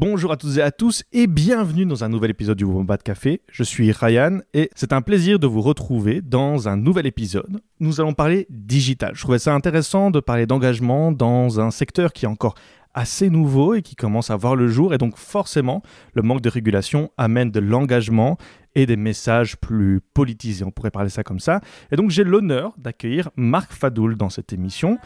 [0.00, 3.40] Bonjour à toutes et à tous et bienvenue dans un nouvel épisode du Wombat Café.
[3.50, 7.60] Je suis Ryan et c'est un plaisir de vous retrouver dans un nouvel épisode.
[7.80, 9.16] Nous allons parler digital.
[9.16, 12.54] Je trouvais ça intéressant de parler d'engagement dans un secteur qui est encore
[12.94, 15.82] assez nouveau et qui commence à voir le jour et donc forcément
[16.14, 18.38] le manque de régulation amène de l'engagement
[18.76, 21.60] et des messages plus politisés, on pourrait parler ça comme ça.
[21.90, 24.98] Et donc j'ai l'honneur d'accueillir Marc Fadoul dans cette émission.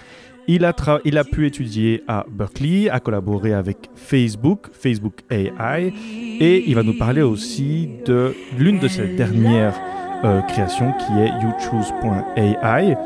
[0.49, 5.93] Il a, pu étudier à Berkeley, a collaboré avec Facebook, Facebook AI,
[6.41, 9.79] et il va nous parler aussi de l'une de ses dernières
[10.25, 12.97] euh, créations qui est YouChoose.ai.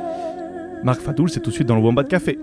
[0.83, 2.39] Marc Fadoul, c'est tout de suite dans le Wombat Café.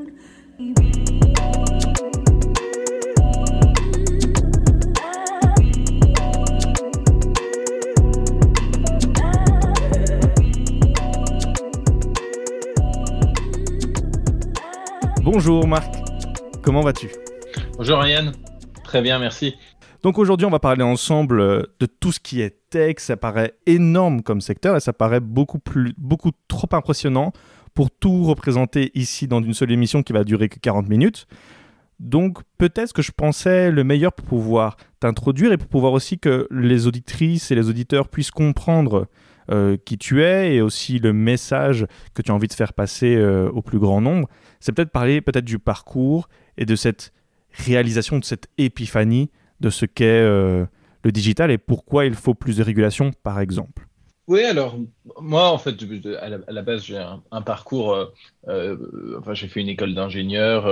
[15.33, 15.91] Bonjour Marc,
[16.61, 17.09] comment vas-tu?
[17.75, 18.33] Bonjour Ryan,
[18.83, 19.55] très bien, merci.
[20.03, 22.97] Donc aujourd'hui, on va parler ensemble euh, de tout ce qui est tech.
[22.99, 27.33] Ça paraît énorme comme secteur et ça paraît beaucoup, plus, beaucoup trop impressionnant
[27.73, 31.25] pour tout représenter ici dans une seule émission qui va durer que 40 minutes.
[31.99, 36.47] Donc peut-être que je pensais le meilleur pour pouvoir t'introduire et pour pouvoir aussi que
[36.51, 39.07] les auditrices et les auditeurs puissent comprendre
[39.51, 43.15] euh, qui tu es et aussi le message que tu as envie de faire passer
[43.15, 44.29] euh, au plus grand nombre
[44.61, 47.11] c'est peut-être parler peut-être du parcours et de cette
[47.51, 50.65] réalisation, de cette épiphanie de ce qu'est euh,
[51.03, 53.85] le digital et pourquoi il faut plus de régulation, par exemple.
[54.27, 54.77] Oui, alors
[55.19, 55.75] moi, en fait,
[56.21, 58.09] à la, base, j'ai un, parcours.
[58.47, 60.65] Enfin, j'ai fait une école d'ingénieur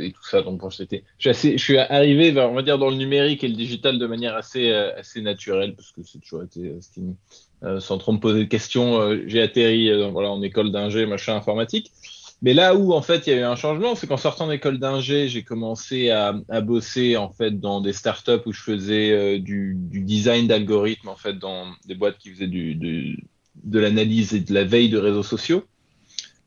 [0.00, 0.42] et tout ça.
[0.42, 1.02] Donc, bon, c'était.
[1.18, 4.70] Je, suis arrivé, on va dire, dans le numérique et le digital de manière assez
[4.72, 6.72] assez naturelle parce que c'est toujours été
[7.80, 9.16] sans trop me poser de questions.
[9.26, 11.90] j'ai atterri voilà en école d'ingé, machin informatique.
[12.42, 14.78] Mais là où en fait il y a eu un changement, c'est qu'en sortant d'école
[14.78, 19.38] d'ingé, j'ai commencé à, à, bosser en fait dans des startups où je faisais euh,
[19.38, 23.24] du, du, design d'algorithmes en fait dans des boîtes qui faisaient du, du
[23.64, 25.64] de l'analyse et de la veille de réseaux sociaux.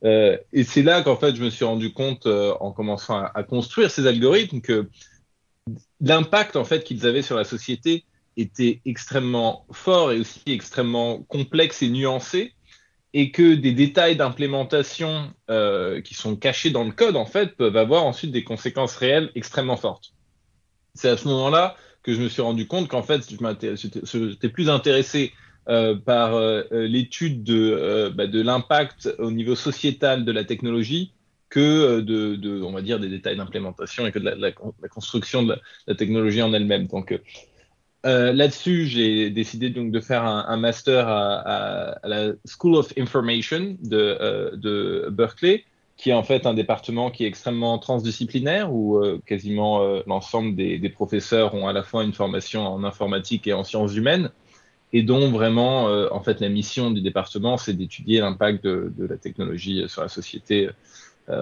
[0.05, 3.31] Euh, et c'est là qu'en fait je me suis rendu compte euh, en commençant à,
[3.33, 4.87] à, construire ces algorithmes que
[6.01, 8.05] l'impact en fait qu'ils avaient sur la société
[8.41, 12.53] était extrêmement fort et aussi extrêmement complexe et nuancé
[13.13, 17.77] et que des détails d'implémentation euh, qui sont cachés dans le code, en fait, peuvent
[17.77, 20.13] avoir ensuite des conséquences réelles extrêmement fortes.
[20.93, 25.33] C'est à ce moment-là que je me suis rendu compte qu'en fait, j'étais plus intéressé
[25.67, 31.13] euh, par euh, l'étude de, bah, de l'impact au niveau sociétal de la technologie
[31.49, 34.51] que de, on va dire, des détails d'implémentation et que de la,
[34.87, 36.85] construction de la, la technologie en elle-même.
[36.85, 37.19] Donc,
[38.05, 42.75] euh, là-dessus, j'ai décidé donc de faire un, un master à, à, à, la School
[42.75, 45.65] of Information de, euh, de, Berkeley,
[45.97, 50.55] qui est en fait un département qui est extrêmement transdisciplinaire, où euh, quasiment euh, l'ensemble
[50.55, 54.31] des, des, professeurs ont à la fois une formation en informatique et en sciences humaines,
[54.93, 59.05] et dont vraiment, euh, en fait, la mission du département, c'est d'étudier l'impact de, de,
[59.07, 60.69] la technologie sur la société,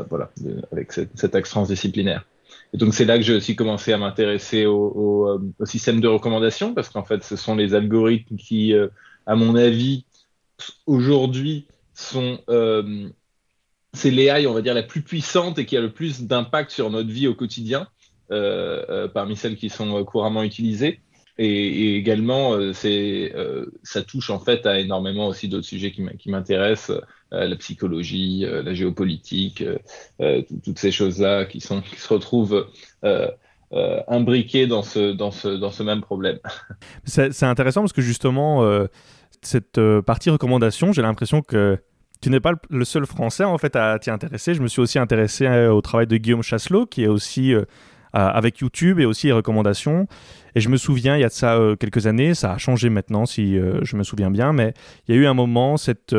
[0.09, 0.29] voilà,
[0.73, 2.25] avec cet axe transdisciplinaire.
[2.73, 6.01] Et donc c'est là que j'ai aussi commencé à m'intéresser au, au, euh, au, système
[6.01, 8.88] de recommandation parce qu'en fait ce sont les algorithmes qui, euh,
[9.25, 10.05] à mon avis,
[10.85, 13.09] aujourd'hui sont euh,
[13.94, 16.89] c'est l'AI, on va dire, la plus puissante et qui a le plus d'impact sur
[16.89, 17.88] notre vie au quotidien
[18.31, 20.99] euh, euh, parmi celles qui sont couramment utilisées.
[21.38, 23.34] Et, également, euh, c'est,
[23.84, 27.00] ça touche en fait à énormément aussi d'autres sujets qui m'intéressent,
[27.34, 29.62] euh, la psychologie, euh, la géopolitique,
[30.22, 31.74] euh, toutes ces choses-là qui, se
[32.09, 32.68] retrouvent
[34.08, 36.40] imbriquées dans ce même problème.
[37.03, 38.88] C'est intéressant parce que justement,
[39.42, 41.78] cette partie recommandation, j'ai l'impression que
[42.22, 44.53] tu n'es pas le seul Français en fait à t'y intéresser.
[44.53, 47.53] Je me suis aussi intéressé au travail de Guillaume Chasselot, qui est aussi
[48.25, 50.07] avec YouTube et aussi les recommandations.
[50.55, 53.25] Et je me souviens, il y a de ça quelques années, ça a changé maintenant
[53.25, 54.73] si je me souviens bien, mais
[55.07, 56.16] il y a eu un moment, cette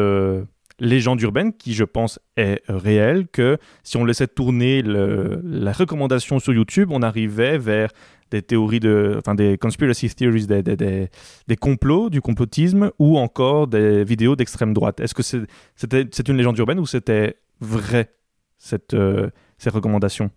[0.80, 6.52] légende urbaine qui, je pense, est réelle, que si on laissait tourner la recommandation sur
[6.52, 7.90] YouTube, on arrivait vers
[8.30, 11.08] des théories de, enfin des conspiracy theories, des, des, des,
[11.48, 15.00] des complots, du complotisme, ou encore des vidéos d'extrême droite.
[15.00, 15.40] Est-ce que c'est,
[15.74, 18.10] c'était, c'est une légende urbaine ou c'était vrai,
[18.58, 20.30] cette, euh, ces recommandations?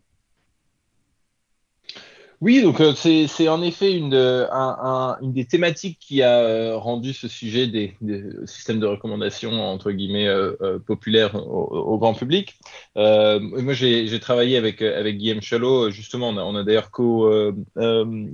[2.42, 6.76] Oui, donc euh, c'est en effet une, un, un, une des thématiques qui a euh,
[6.76, 12.00] rendu ce sujet des, des, systèmes de recommandation entre guillemets euh, euh populaire au, au,
[12.00, 12.58] grand public.
[12.98, 15.92] Euh, moi, j'ai travaillé avec avec Guillaume Chalot.
[15.92, 17.32] Justement, on a, on a d'ailleurs co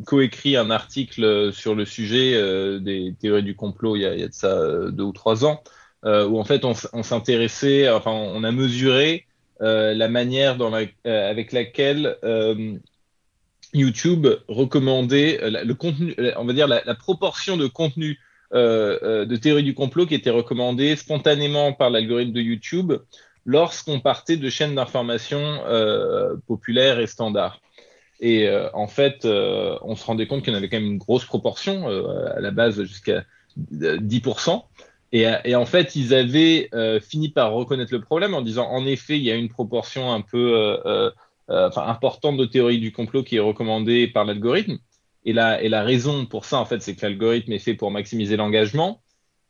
[0.06, 2.32] coécrit un article sur le sujet
[2.80, 5.44] des théories du complot il y a, il y a de ça deux ou trois
[5.44, 5.62] ans,
[6.06, 9.26] où en fait on, on s'intéressait, enfin on a mesuré
[9.60, 12.16] la manière dans la, avec laquelle
[13.74, 18.20] YouTube recommandait le contenu, on va dire la, proportion de contenu
[18.54, 22.94] de théorie du complot qui était recommandée spontanément par l'algorithme de YouTube
[23.46, 25.62] lorsqu'on partait de chaînes d'information
[26.48, 27.60] populaires et standards.
[28.20, 31.26] Et en fait, on se rendait compte qu'il y en avait quand même une grosse
[31.26, 33.26] proportion, à la base jusqu'à
[33.60, 34.64] 10%.
[35.14, 39.18] Et, en fait, ils avaient euh, fini par reconnaître le problème en disant, en effet,
[39.18, 41.12] il y a une proportion un peu
[41.50, 44.78] euh, euh, importante de théorie du complot qui est recommandée par l'algorithme.
[45.26, 47.92] Et la, et la raison pour ça, en fait, c'est que l'algorithme est fait pour
[47.92, 49.02] maximiser l'engagement.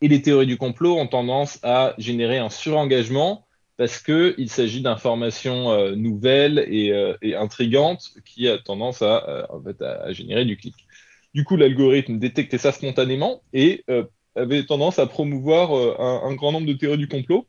[0.02, 3.46] Et les théories du complot ont tendance à générer un surengagement
[3.78, 6.88] parce qu'il s'agit d'informations nouvelles et,
[7.22, 10.74] et, intrigantes qui a tendance à, en fait, à, générer du clic.
[11.36, 13.84] Du coup, l'algorithme détectait ça spontanément et
[14.38, 17.48] avait tendance à promouvoir euh, un, grand nombre de théories du complot.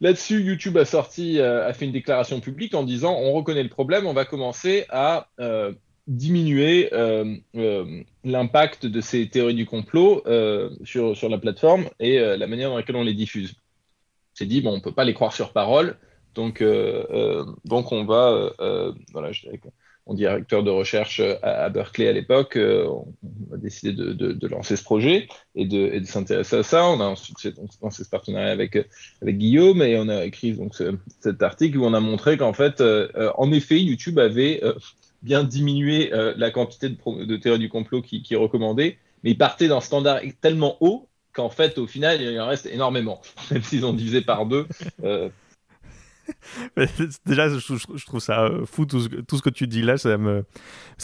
[0.00, 3.68] Là-dessus, YouTube a sorti, euh, a fait une déclaration publique en disant on reconnaît le
[3.68, 5.72] problème, on va commencer à euh,
[6.06, 6.90] diminuer
[8.24, 10.24] l'impact de ces théories du complot
[10.82, 13.54] sur, sur la plateforme et la manière dans laquelle on les diffuse.
[14.34, 15.96] C'est dit bon, on peut pas les croire sur parole,
[16.34, 16.64] donc
[17.64, 18.52] donc on va
[19.12, 19.30] voilà,
[20.06, 24.82] mon directeur de recherche à, Berkeley à l'époque, euh, on a décidé de, lancer ce
[24.82, 26.86] projet et de, s'intéresser à ça.
[26.86, 27.36] On a ensuite
[27.82, 28.76] lancé ce partenariat avec,
[29.22, 30.74] avec Guillaume et on a écrit donc
[31.20, 34.74] cet article où on a montré qu'en fait, euh, en effet, YouTube avait euh,
[35.22, 39.68] bien diminué la quantité de, de théories du complot qui, qui est recommandée, mais partait
[39.68, 43.20] d'un standard tellement haut qu'en fait, au final, il en reste énormément,
[43.50, 44.66] même s'ils ont divisé par deux.
[47.26, 49.96] Déjà, je, trouve ça euh, fou tout ce, que tu dis là.
[49.96, 50.44] Ça me,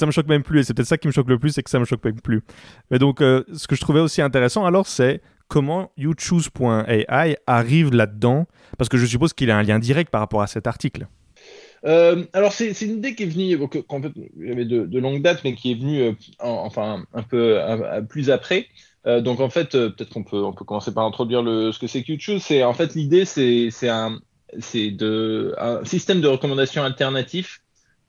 [0.01, 0.61] me choque même plus.
[0.61, 2.21] Et c'est peut-être ça qui me choque le plus, c'est que ça me choque même
[2.21, 2.43] plus.
[2.91, 8.47] Mais donc, euh, ce que je trouvais aussi intéressant, alors, c'est comment YouChoose.ai arrive là-dedans.
[8.79, 11.07] Parce que je suppose qu'il a un lien direct par rapport à cet article.
[11.85, 13.57] Euh, alors c'est une idée qui est venue,
[13.89, 14.13] en fait,
[14.51, 17.61] avait de, de longue date, mais qui est venue enfin un peu
[18.09, 18.67] plus après.
[19.05, 22.05] donc en fait, peut-être qu'on peut, commencer par introduire ce que c'est.
[22.41, 24.19] C'est en fait l'idée, c'est un,
[24.59, 27.63] c'est de un système de recommandation alternatif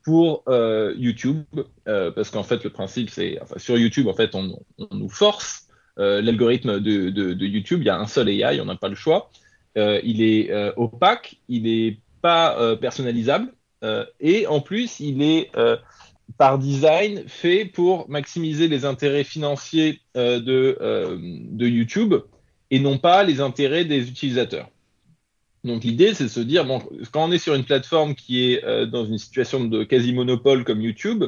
[0.04, 1.44] pour euh, YouTube,
[1.86, 4.58] euh, parce qu'en fait le principe c'est, enfin sur YouTube en fait on,
[4.90, 5.68] nous force
[5.98, 8.94] euh, l'algorithme de, de, YouTube, il y a un seul AI, on n'a pas le
[8.94, 9.30] choix,
[9.76, 13.52] il est opaque, il n'est pas personnalisable
[14.20, 15.50] et en plus il est
[16.36, 20.78] par design fait pour maximiser les intérêts financiers de,
[21.20, 22.14] de YouTube
[22.70, 24.68] et non pas les intérêts des utilisateurs.
[25.68, 26.82] Donc l'idée, c'est de se dire, bon,
[27.12, 30.80] quand on est sur une plateforme qui est euh, dans une situation de quasi-monopole comme
[30.80, 31.24] YouTube,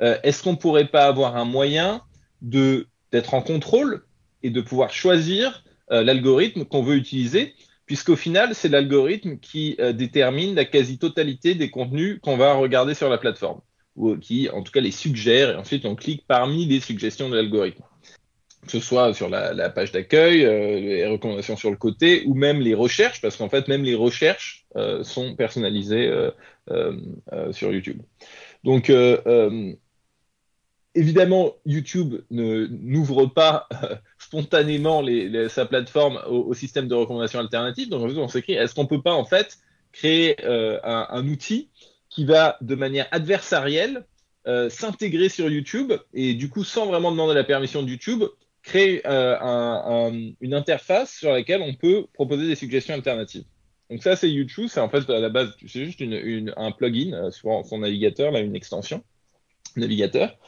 [0.00, 2.00] euh, est-ce qu'on ne pourrait pas avoir un moyen
[2.40, 4.04] d'être en contrôle
[4.42, 7.54] et de pouvoir choisir euh, l'algorithme qu'on veut utiliser,
[7.86, 13.18] puisqu'au final, c'est l'algorithme qui détermine la quasi-totalité des contenus qu'on va regarder sur la
[13.18, 13.60] plateforme,
[13.96, 17.34] ou qui, en tout cas, les suggère, et ensuite on clique parmi les suggestions de
[17.34, 17.82] l'algorithme
[18.64, 22.60] que ce soit sur la, page d'accueil, euh, les recommandations sur le côté, ou même
[22.60, 26.08] les recherches, parce qu'en fait, même les recherches euh, sont personnalisées
[26.70, 28.00] euh, sur YouTube.
[28.62, 28.92] Donc,
[30.94, 33.68] évidemment, YouTube n'ouvre pas
[34.18, 35.04] spontanément
[35.48, 37.88] sa plateforme au, système de recommandation alternative.
[37.88, 39.58] Donc, en fait, on s'écrit, est-ce qu'on peut pas, en fait,
[39.90, 41.68] créer un, un, outil
[42.08, 44.06] qui va, de manière adversarielle,
[44.68, 48.22] s'intégrer sur YouTube et du coup, sans vraiment demander la permission de YouTube,
[48.62, 53.44] créer euh, une interface sur laquelle on peut proposer des suggestions alternatives.
[53.90, 54.68] Donc ça, c'est YouTube.
[54.70, 56.02] C'est en fait à la base, c'est juste
[56.56, 59.02] un plugin euh, sur son navigateur, là, une extension
[59.76, 60.38] navigateur,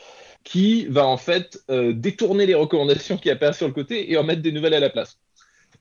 [0.44, 4.24] qui va en fait euh, détourner les recommandations qui apparaissent sur le côté et en
[4.24, 5.18] mettre des nouvelles à la place.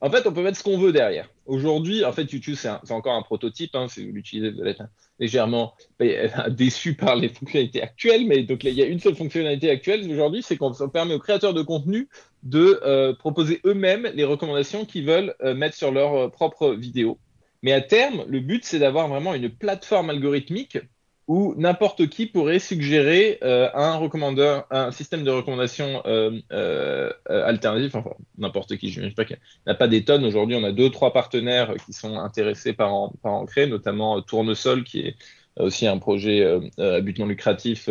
[0.04, 1.30] En fait, on peut mettre ce qu'on veut derrière.
[1.46, 3.74] Aujourd'hui, en fait, YouTube, c'est encore un prototype.
[3.74, 4.84] Hein, si vous l'utilisez, vous allez être
[5.18, 5.72] légèrement
[6.50, 8.26] déçu par les fonctionnalités actuelles.
[8.26, 11.54] Mais donc, il y a une seule fonctionnalité actuelle aujourd'hui, c'est qu'on permet aux créateurs
[11.54, 12.10] de contenu
[12.42, 17.18] de euh, proposer eux-mêmes les recommandations qu'ils veulent euh, mettre sur leur euh, propre vidéo.
[17.62, 20.76] Mais à terme, le but, c'est d'avoir vraiment une plateforme algorithmique
[21.26, 27.94] où n'importe qui pourrait suggérer euh, un recommandeur, un système de recommandation euh, euh, alternatif.
[27.94, 30.24] Enfin, n'importe qui, je ne pas qu'il n'y a pas des tonnes.
[30.24, 35.00] Aujourd'hui, on a deux, trois partenaires qui sont intéressés par en, créer, notamment Tournesol, qui
[35.00, 35.16] est
[35.58, 36.44] aussi un projet
[36.78, 37.88] à but non lucratif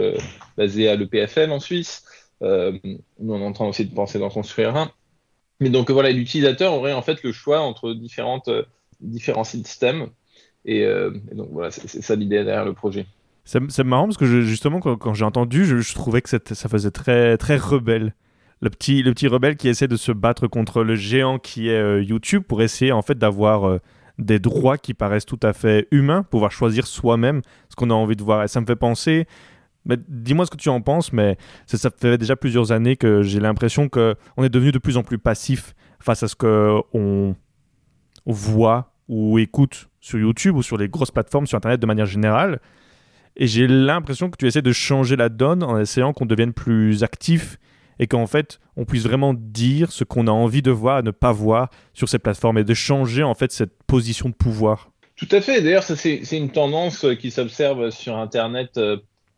[0.57, 2.05] basé à l'EPFL en Suisse.
[2.41, 4.91] nous, on est en train aussi de penser d'en construire un.
[5.59, 8.49] Mais donc voilà, l'utilisateur aurait en fait le choix entre différentes,
[8.99, 10.09] différents systèmes.
[10.65, 10.85] Et
[11.31, 13.07] donc voilà, c'est ça l'idée derrière le projet.
[13.45, 17.57] C'est marrant parce que justement, quand, j'ai entendu, je, trouvais que ça faisait très, très
[17.57, 18.13] rebelle.
[18.61, 21.77] Le petit, le petit rebelle qui essaie de se battre contre le géant qui est
[21.77, 23.79] euh, YouTube pour essayer en fait d'avoir euh,
[24.19, 28.15] des droits qui paraissent tout à fait humains, pouvoir choisir soi-même ce qu'on a envie
[28.15, 28.41] de voir.
[28.43, 29.27] Et ça me fait penser
[29.85, 33.89] dis-moi ce que tu en penses, mais ça, fait déjà plusieurs années que j'ai l'impression
[33.89, 37.35] qu'on est devenu de plus en plus passif face à ce qu'on
[38.25, 42.59] voit ou écoute sur YouTube ou sur les grosses plateformes sur Internet de manière générale.
[43.35, 47.03] Et j'ai l'impression que tu essaies de changer la donne en essayant qu'on devienne plus
[47.03, 47.57] actif
[47.99, 51.11] et qu'en fait, on puisse vraiment dire ce qu'on a envie de voir et ne
[51.11, 54.91] pas voir sur ces plateformes et de changer en fait cette position de pouvoir.
[55.15, 55.61] Tout à fait.
[55.61, 58.97] D'ailleurs, c'est une tendance qui s'observe sur Internet euh,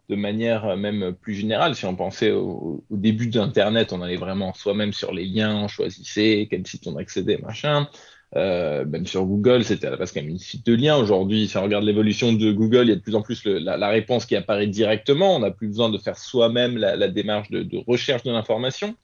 [0.09, 1.75] de manière euh, même plus générale.
[1.75, 6.47] Si on pensait au, début d'Internet, on allait vraiment soi-même sur les liens, on choisissait
[6.49, 7.87] quel site on accédait, machin.
[8.37, 10.97] Euh, même sur Google, c'était à la base quand même une site de liens.
[10.97, 13.87] Aujourd'hui, si on regarde l'évolution de Google, il y a de plus en plus la,
[13.87, 15.37] réponse qui apparaît directement.
[15.37, 18.95] On n'a plus besoin de faire soi-même la, démarche de, recherche de l'information.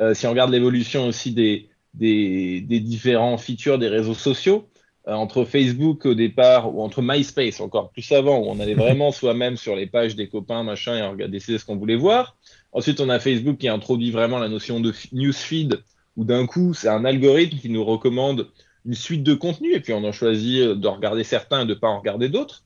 [0.00, 4.68] Euh, si on regarde l'évolution aussi des, des, différents features des réseaux sociaux,
[5.06, 9.12] euh, entre Facebook au départ ou entre MySpace encore plus avant, où on allait vraiment
[9.12, 12.38] soi-même sur les pages des copains, machin, et on regardait ce qu'on voulait voir.
[12.72, 15.82] Ensuite, on a Facebook qui introduit vraiment la notion de newsfeed
[16.16, 18.48] où d'un coup, c'est un algorithme qui nous recommande
[18.84, 21.78] une suite de contenus, et puis on en choisit de regarder certains et de ne
[21.78, 22.64] pas en regarder d'autres.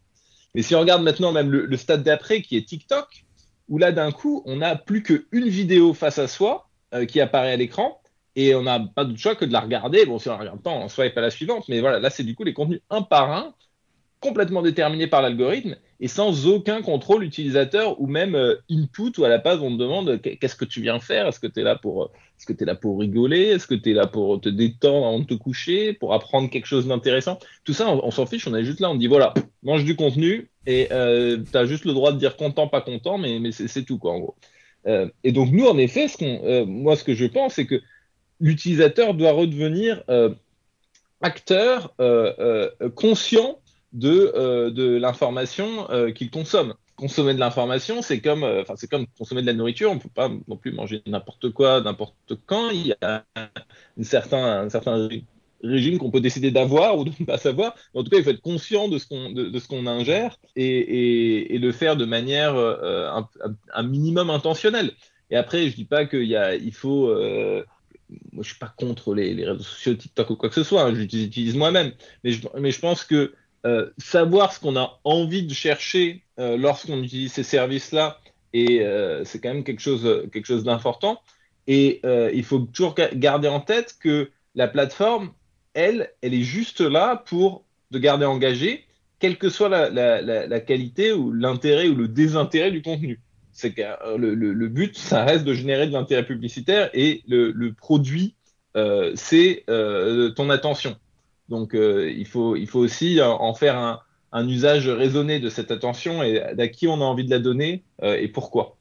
[0.54, 3.24] Mais si on regarde maintenant même le, stade d'après, qui est TikTok,
[3.68, 7.52] où là, d'un coup, on n'a plus qu'une vidéo face à soi euh, qui apparaît
[7.52, 8.00] à l'écran,
[8.36, 10.06] et on n'a pas de choix que de la regarder.
[10.06, 12.24] Bon, si on la regarde pas, on ne pas la suivante, mais voilà, là, c'est
[12.24, 13.54] du coup les contenus un par un,
[14.20, 19.28] complètement déterminés par l'algorithme, et sans aucun contrôle utilisateur ou même euh, input où à
[19.28, 21.26] la base on te demande qu'est-ce que tu viens faire?
[21.26, 23.44] Est-ce que tu es là pour est-ce que tu es là pour rigoler?
[23.44, 26.66] Est-ce que tu es là pour te détendre avant de te coucher Pour apprendre quelque
[26.66, 27.38] chose d'intéressant?
[27.64, 30.50] Tout ça, on, s'en fiche, on est juste là, on dit voilà, mange du contenu
[30.66, 33.98] et euh, tu as juste le droit de dire content, pas content, mais, c'est tout
[33.98, 34.34] quoi en gros.
[34.86, 37.80] Euh, et donc nous, en effet, ce qu'on, moi ce que je pense, c'est que
[38.38, 40.02] l'utilisateur doit redevenir
[41.22, 41.94] acteur
[42.94, 43.58] conscient
[43.94, 49.46] de l'information qu'il consomme consommer de l'information, c'est comme, euh, enfin, c'est comme consommer de
[49.46, 49.90] la nourriture.
[49.90, 52.70] On peut pas non plus manger n'importe quoi, n'importe quand.
[52.70, 55.08] Il y a un certain, un certain
[55.62, 57.74] régime qu'on peut décider d'avoir ou de ne pas savoir.
[57.94, 61.58] en tout cas, il faut être conscient de ce qu'on, de, ce qu'on ingère et,
[61.58, 63.10] le faire de manière euh,
[63.72, 64.92] un, minimum intentionnelle.
[65.30, 67.08] Et après, je dis pas qu'il y a, il faut.
[67.08, 67.64] Euh,
[68.32, 70.82] moi, je suis pas contre les, les, réseaux sociaux, TikTok ou quoi que ce soit.
[70.84, 71.92] Hein, je les utilise moi-même.
[72.22, 73.34] Mais je, mais je pense que
[73.64, 78.20] euh, savoir ce qu'on a envie de chercher euh, lorsqu'on utilise ces services-là,
[78.52, 81.20] et euh, c'est quand même quelque chose, quelque chose d'important.
[81.66, 82.00] Et
[82.32, 85.32] il faut toujours garder en tête que la plateforme,
[85.74, 88.84] elle, elle est juste là pour te garder engagé,
[89.18, 93.20] quelle que soit la, qualité ou l'intérêt ou le désintérêt du contenu.
[93.50, 93.82] C'est que
[94.16, 98.36] le, but, ça reste de générer de l'intérêt publicitaire et le, produit,
[99.16, 100.96] c'est ton attention.
[101.48, 104.00] Donc euh, il, faut, il faut aussi euh, en faire un,
[104.32, 107.84] un, usage raisonné de cette attention et à qui on a envie de la donner
[108.02, 108.76] euh, et pourquoi.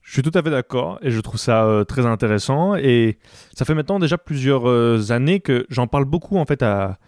[0.00, 3.18] Je suis tout à fait d'accord et je trouve ça très intéressant et
[3.54, 6.98] ça fait maintenant déjà plusieurs années que j'en parle beaucoup en fait à,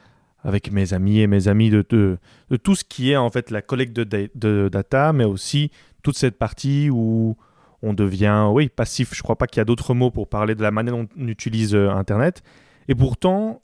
[0.44, 2.18] avec mes amis et mes amis de, de,
[2.56, 5.72] tout ce qui est en fait la collecte de, de, data mais aussi
[6.04, 7.36] toute cette partie où
[7.82, 9.12] on devient oui passif.
[9.12, 11.26] Je crois pas qu'il y a d'autres mots pour parler de la manière dont on
[11.26, 12.44] utilise Internet
[12.86, 13.60] et pourtant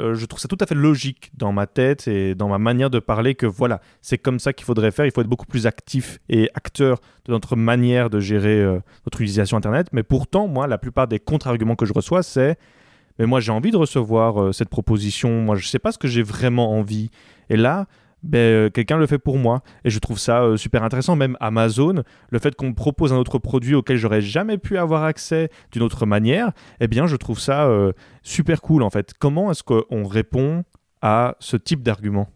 [0.00, 2.90] euh, je trouve ça tout à fait logique dans ma tête et dans ma manière
[2.90, 5.06] de parler que voilà, c'est comme ça qu'il faudrait faire.
[5.06, 9.20] Il faut être beaucoup plus actif et acteur de notre manière de gérer euh, notre
[9.20, 9.88] utilisation Internet.
[9.92, 12.56] Mais pourtant, moi, la plupart des contre-arguments que je reçois, c'est
[13.20, 15.42] mais moi, j'ai envie de recevoir euh, cette proposition.
[15.42, 17.10] Moi, je ne sais pas ce que j'ai vraiment envie.
[17.50, 17.86] Et là,
[18.22, 19.62] ben, euh, quelqu'un le fait pour moi.
[19.84, 21.16] Et je trouve ça euh, super intéressant.
[21.16, 25.04] Même Amazon, le fait qu'on me propose un autre produit auquel j'aurais jamais pu avoir
[25.04, 29.14] accès d'une autre manière, eh bien, je trouve ça euh, super cool en fait.
[29.18, 30.64] Comment est-ce qu'on répond
[31.02, 32.28] à ce type d'argument?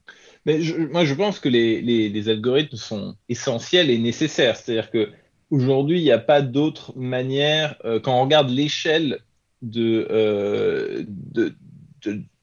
[0.47, 0.61] Mais
[0.91, 4.57] moi, je pense que les, algorithmes sont essentiels et nécessaires.
[4.57, 5.11] C'est-à-dire que
[5.51, 7.77] aujourd'hui, il n'y a pas d'autre manière.
[8.03, 9.21] quand on regarde l'échelle
[9.63, 11.55] de, de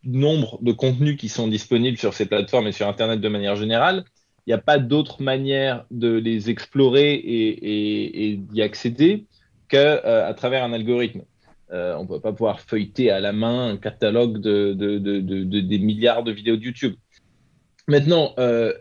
[0.03, 4.03] nombre de contenus qui sont disponibles sur ces plateformes et sur Internet de manière générale,
[4.45, 9.25] il n'y a pas d'autre manière de les explorer et, d'y accéder
[9.69, 11.21] qu'à euh, travers un algorithme.
[11.71, 16.23] Euh, on ne peut pas pouvoir feuilleter à la main un catalogue de, des milliards
[16.23, 16.95] de vidéos de YouTube.
[17.87, 18.73] Maintenant, euh,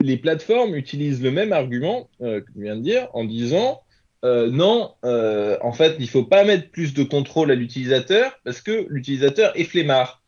[0.00, 3.80] les plateformes utilisent le même argument que je viens de dire en disant
[4.24, 8.86] non, en fait, il ne faut pas mettre plus de contrôle à l'utilisateur parce que
[8.90, 10.20] l'utilisateur est flemmard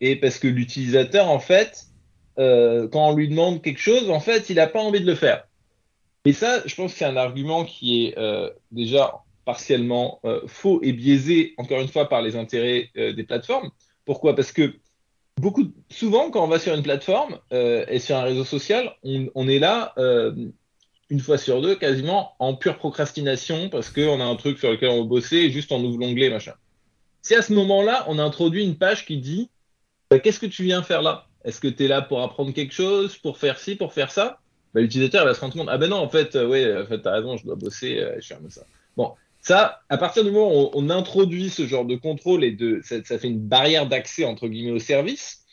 [0.00, 1.86] et parce que l'utilisateur, en fait,
[2.38, 5.14] euh, quand on lui demande quelque chose, en fait, il n'a pas envie de le
[5.14, 5.46] faire.
[6.24, 10.80] Et ça, je pense que c'est un argument qui est euh, déjà partiellement euh, faux
[10.82, 13.70] et biaisé, encore une fois, par les intérêts des plateformes.
[14.04, 14.34] Pourquoi?
[14.34, 14.74] Parce que
[15.36, 19.58] beaucoup, souvent, quand on va sur une plateforme et sur un réseau social, on, est
[19.58, 19.94] là
[21.10, 24.88] une fois sur deux, quasiment en pure procrastination, parce qu'on a un truc sur lequel
[24.90, 26.54] on va bosser, juste on ouvre l'onglet, machin.
[27.20, 29.50] Si à ce moment-là, on a introduit une page qui dit
[30.18, 31.26] Qu'est-ce que tu viens faire là?
[31.44, 34.40] Est-ce que tu es là pour apprendre quelque chose, pour faire ci, pour faire ça?
[34.72, 37.00] Bah, L'utilisateur va se rendre compte Ah ben non, en fait, euh, ouais, en fait,
[37.00, 38.62] t'as raison, je dois bosser, euh, je ça.
[38.96, 42.80] Bon, ça, à partir du moment où on, introduit ce genre de contrôle et de,
[42.82, 45.44] ça, ça fait une barrière d'accès entre guillemets au service,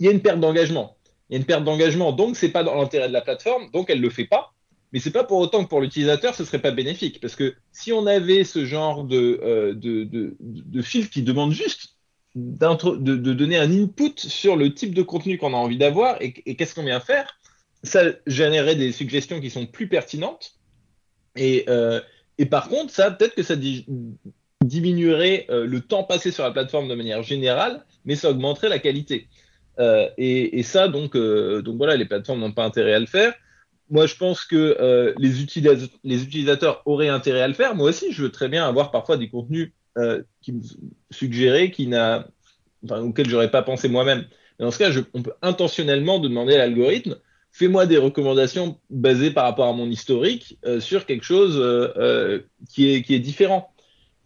[0.00, 0.96] il y a une perte d'engagement.
[1.30, 3.88] Il y a une perte d'engagement, donc c'est pas dans l'intérêt de la plateforme, donc
[3.90, 4.52] elle le fait pas.
[4.92, 7.92] Mais c'est pas pour autant que pour l'utilisateur ce serait pas bénéfique, parce que si
[7.92, 11.97] on avait ce genre de, euh, de, de, de fil qui demande juste
[12.38, 16.74] de, donner un input sur le type de contenu qu'on a envie d'avoir et, qu'est-ce
[16.74, 17.38] qu'on vient faire,
[17.82, 20.54] ça générerait des suggestions qui sont plus pertinentes.
[21.36, 22.00] Et, euh,
[22.38, 23.54] et par contre, ça peut-être que ça
[24.64, 28.78] diminuerait euh, le temps passé sur la plateforme de manière générale, mais ça augmenterait la
[28.78, 29.28] qualité.
[29.78, 33.34] Euh, et, ça, donc, donc voilà, les plateformes n'ont pas intérêt à le faire.
[33.90, 37.74] Moi, je pense que euh, les, utilisateurs, auraient intérêt à le faire.
[37.74, 39.72] Moi aussi, je veux très bien avoir parfois des contenus
[40.40, 40.60] qui me
[41.10, 42.28] suggéraient, qui n'a,
[42.84, 44.24] enfin, auxquels j'aurais pas pensé moi-même.
[44.58, 47.16] Dans ce cas, on peut intentionnellement demander à l'algorithme
[47.50, 51.56] fais-moi des recommandations basées par rapport à mon historique sur quelque chose
[52.68, 53.72] qui, est, qui est différent.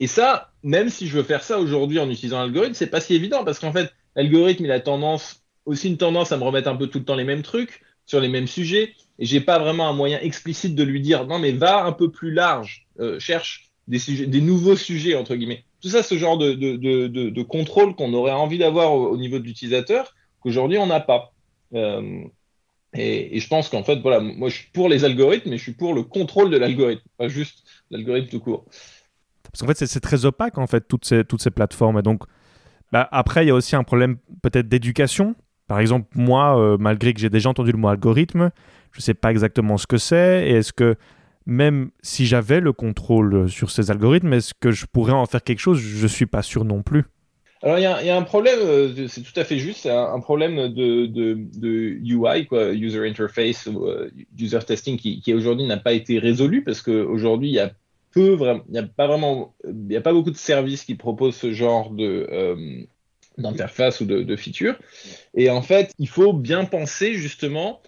[0.00, 3.14] Et ça, même si je veux faire ça aujourd'hui en utilisant l'algorithme, c'est pas si
[3.14, 6.76] évident parce qu'en fait, l'algorithme, il a tendance aussi une tendance à me remettre un
[6.76, 9.88] peu tout le temps les mêmes trucs sur les mêmes sujets et j'ai pas vraiment
[9.88, 13.70] un moyen explicite de lui dire non mais va un peu plus large, euh, cherche
[13.88, 15.64] des nouveaux sujets entre guillemets.
[15.80, 19.44] Tout ça, ce genre de, de, de, contrôle qu'on aurait envie d'avoir au, niveau de
[19.44, 21.32] l'utilisateur qu'aujourd'hui on n'a pas.
[21.74, 22.22] Euh,
[22.94, 25.62] et, et, je pense qu'en fait, voilà, moi je suis pour les algorithmes, mais je
[25.62, 28.64] suis pour le contrôle de l'algorithme, pas juste l'algorithme tout court.
[29.42, 31.98] Parce qu'en fait, c'est très opaque en fait toutes ces, toutes ces plateformes.
[31.98, 32.22] Et donc,
[32.92, 35.34] bah, après, il y a aussi un problème peut-être d'éducation
[35.72, 38.50] par exemple, moi, euh, malgré que j'ai déjà entendu le mot algorithme,
[38.90, 40.46] je ne sais pas exactement ce que c'est.
[40.46, 40.96] Et est-ce que
[41.46, 45.61] même si j'avais le contrôle sur ces algorithmes, est-ce que je pourrais en faire quelque
[45.61, 45.78] chose?
[45.78, 47.04] Je ne suis pas sûr non plus.
[47.64, 50.68] Alors, il y, a un problème, euh, c'est tout à fait juste, c'est un, problème
[50.68, 56.83] de, UI, quoi, User Interface, euh, User Testing, qui, aujourd'hui n'a pas été résolu parce
[56.83, 57.70] qu'aujourd'hui, il y a
[58.11, 58.37] peu,
[58.68, 61.52] il n'y a pas vraiment, il n'y a pas beaucoup de services qui proposent ce
[61.52, 62.88] genre de,
[63.38, 64.74] d'interface ou de, feature.
[65.35, 67.81] Et en fait, il faut bien penser justement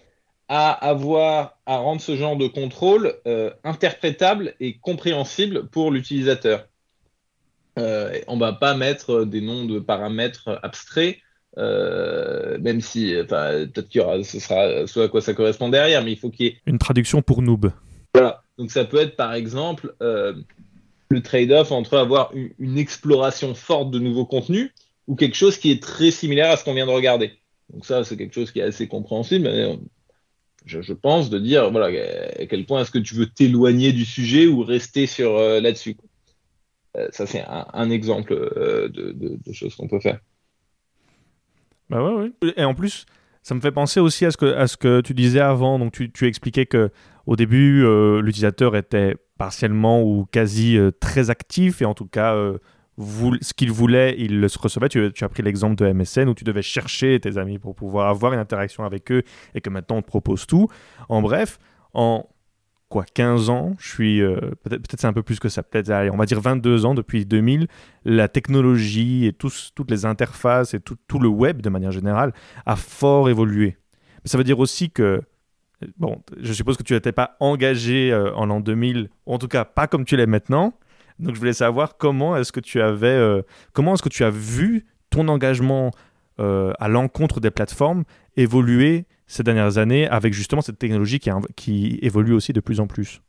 [0.47, 6.67] à avoir à rendre ce genre de contrôle euh, interprétable et compréhensible pour l'utilisateur.
[7.77, 11.17] Euh, on va pas mettre des noms de paramètres abstraits,
[11.57, 16.03] euh, même si peut-être qu'il y aura, ce sera ce à quoi ça correspond derrière,
[16.03, 17.71] mais il faut qu'il y ait une traduction pour noob.
[18.13, 18.43] Voilà.
[18.57, 20.33] Donc ça peut être par exemple euh,
[21.09, 24.71] le trade-off entre avoir une exploration forte de nouveaux contenus
[25.07, 27.33] ou quelque chose qui est très similaire à ce qu'on vient de regarder.
[27.73, 29.43] Donc ça, c'est quelque chose qui est assez compréhensible.
[29.43, 29.77] Mais
[30.73, 34.05] euh, je, pense de dire, voilà, à quel point est-ce que tu veux t'éloigner du
[34.05, 35.97] sujet ou rester sur euh, là-dessus.
[36.97, 40.19] Euh, ça, c'est un, exemple de, choses qu'on peut faire.
[41.89, 42.53] Bah ouais, ouais.
[42.57, 43.05] Et en plus,
[43.43, 45.77] ça me fait penser aussi à ce que, à ce que tu disais avant.
[45.77, 46.89] Donc, tu, tu expliquais que
[47.25, 47.83] au début,
[48.21, 52.35] l'utilisateur était partiellement ou quasi très actif et en tout cas
[52.97, 54.89] ce qu'il voulait, il le recevait.
[54.89, 58.33] Tu, as pris l'exemple de MSN où tu devais chercher tes amis pour pouvoir avoir
[58.33, 60.67] une interaction avec eux et que maintenant on te propose tout.
[61.09, 61.59] En bref,
[61.93, 62.27] en
[62.89, 65.91] quoi 15 ans, je suis euh, peut-être peut c'est un peu plus que ça, peut-être
[66.13, 67.67] on va dire 22 ans depuis 2000,
[68.05, 72.33] la technologie et toutes les interfaces et tout, tout, le web de manière générale
[72.65, 73.77] a fort évolué.
[74.23, 75.21] Mais ça veut dire aussi que
[75.97, 79.47] bon, je suppose que tu n'étais pas engagé euh, en l'an 2000, ou en tout
[79.47, 80.73] cas pas comme tu l'es maintenant.
[81.19, 83.41] Donc je voulais savoir comment est-ce que tu avais, euh,
[83.73, 85.91] comment est-ce que tu as vu ton engagement
[86.39, 88.03] euh, à l'encontre des plateformes
[88.35, 91.19] évoluer ces dernières années avec justement cette technologie
[91.55, 93.21] qui, évolue aussi de plus en plus?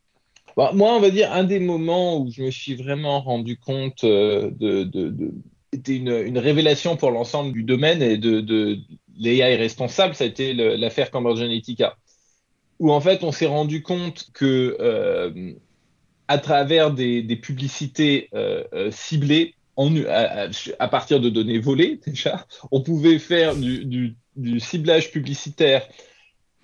[0.57, 4.03] Bah, moi, on va dire un des moments où je me suis vraiment rendu compte
[4.03, 5.31] euh, de, de,
[5.71, 8.79] c'était une, une, révélation pour l'ensemble du domaine et de, de
[9.17, 11.97] l'AI responsable, ça a été l'affaire Cambridge Analytica,
[12.79, 15.55] où en fait on s'est rendu compte que
[16.27, 22.81] à travers des, publicités euh, euh, ciblées en, à, partir de données volées déjà, on
[22.81, 24.15] pouvait faire du,
[24.59, 25.87] ciblage publicitaire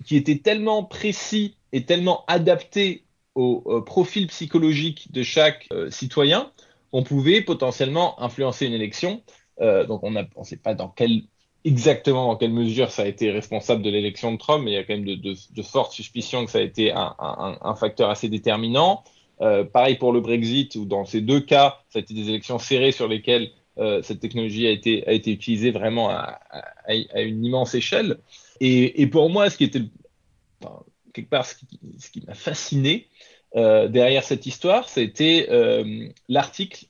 [0.04, 6.52] qui était tellement précis et tellement adapté au, profil psychologique de chaque euh, citoyen
[6.92, 9.22] qu'on pouvait potentiellement influencer une élection.
[9.60, 11.22] donc on ne sait pas dans quelle
[11.64, 14.76] exactement dans quelle mesure ça a été responsable de l'élection de Trump, mais il y
[14.76, 19.02] a quand même de, fortes suspicions que ça a été un facteur assez déterminant.
[19.40, 22.58] Euh, pareil pour le Brexit, où dans ces deux cas, ça a été des élections
[22.58, 26.38] serrées sur lesquelles euh, cette technologie a été, utilisée vraiment à,
[27.16, 28.18] une immense échelle.
[28.60, 29.82] Et, pour moi, ce qui était
[31.12, 31.56] quelque part, ce
[32.10, 33.08] qui, m'a fasciné
[33.54, 35.48] derrière cette histoire, c'était
[36.28, 36.86] l'article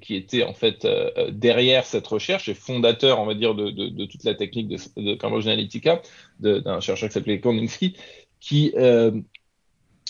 [0.00, 0.86] qui était en fait
[1.30, 6.02] derrière cette recherche et fondateur, on va dire, de, toute la technique de, Cambridge Analytica,
[6.40, 7.96] d'un chercheur qui s'appelait Kandinsky,
[8.40, 8.74] qui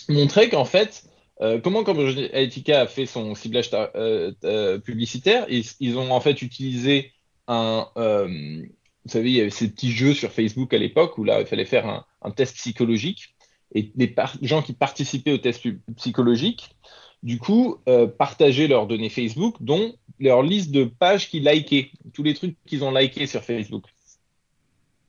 [0.09, 1.03] montrait qu'en fait,
[1.41, 6.41] euh, comment Cambridge Analytica a fait son ciblage euh, euh, publicitaire ils, ont en fait
[6.41, 7.13] utilisé
[7.47, 11.39] un, vous savez, il y avait ces petits jeux sur Facebook à l'époque où là,
[11.39, 13.35] il fallait faire un, test psychologique
[13.73, 15.63] et les gens qui participaient au test
[15.95, 16.75] psychologique,
[17.23, 17.77] du coup,
[18.19, 22.83] partageaient leurs données Facebook, dont leur liste de pages qu'ils likaient, tous les trucs qu'ils
[22.83, 23.85] ont likés sur Facebook.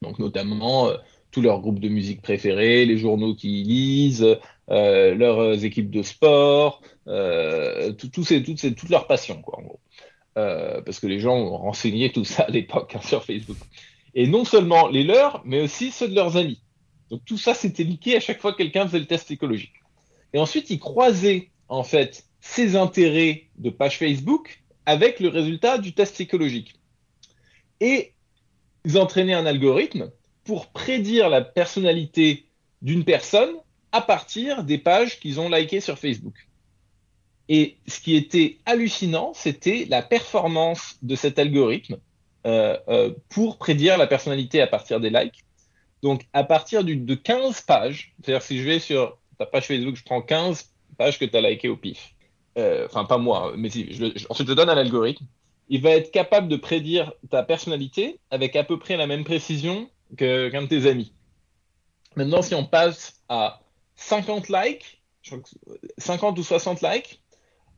[0.00, 0.90] Donc, notamment
[1.30, 4.38] tous leurs groupes de musique préférés, les journaux qu'ils lisent,
[4.70, 9.62] euh, leurs équipes de sport, euh, tout, ces, toutes, ces, toutes leurs passions, quoi, en
[9.62, 9.80] gros.
[10.38, 13.56] Euh, parce que les gens ont renseigné tout ça à l'époque hein, sur Facebook.
[14.14, 16.62] Et non seulement les leurs, mais aussi ceux de leurs amis.
[17.10, 19.74] Donc tout ça, c'était liqué à chaque fois que quelqu'un faisait le test psychologique.
[20.32, 25.92] Et ensuite, ils croisaient, en fait, ses intérêts de page Facebook avec le résultat du
[25.92, 26.74] test psychologique.
[27.80, 28.14] Et
[28.84, 30.10] ils entraînaient un algorithme
[30.44, 32.46] pour prédire la personnalité
[32.82, 33.50] d'une personne
[33.92, 36.34] à partir des pages qu'ils ont likées sur Facebook.
[37.48, 41.98] Et ce qui était hallucinant, c'était la performance de cet algorithme
[42.46, 45.44] euh, euh, pour prédire la personnalité à partir des likes.
[46.02, 50.04] Donc, à partir de 15 pages, c'est-à-dire si je vais sur ta page Facebook, je
[50.04, 52.14] prends 15 pages que tu as likées au pif.
[52.56, 55.26] Euh, enfin, pas moi, mais si, je, ensuite je donne à l'algorithme.
[55.68, 59.88] Il va être capable de prédire ta personnalité avec à peu près la même précision
[60.16, 61.12] qu'un de tes amis.
[62.16, 63.60] Maintenant, si on passe à
[64.00, 65.00] 50 likes,
[65.98, 67.20] 50 ou 60 likes,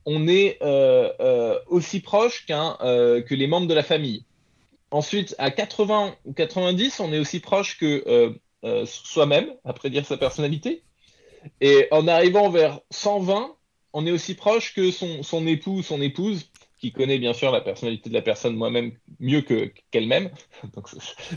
[0.06, 4.24] on est euh, euh, aussi proche qu'un euh, que les membres de la famille.
[4.90, 8.34] Ensuite, à 80 ou 90, on est aussi proche que
[8.84, 10.82] soi-même, à prédire sa personnalité.
[11.60, 13.56] Et en arrivant vers 120,
[13.94, 16.50] on est aussi proche que son, son époux, son épouse,
[16.82, 18.90] qui connaît bien sûr la personnalité de la personne moi-même
[19.20, 20.30] mieux que qu'elle-même.
[20.74, 20.88] Donc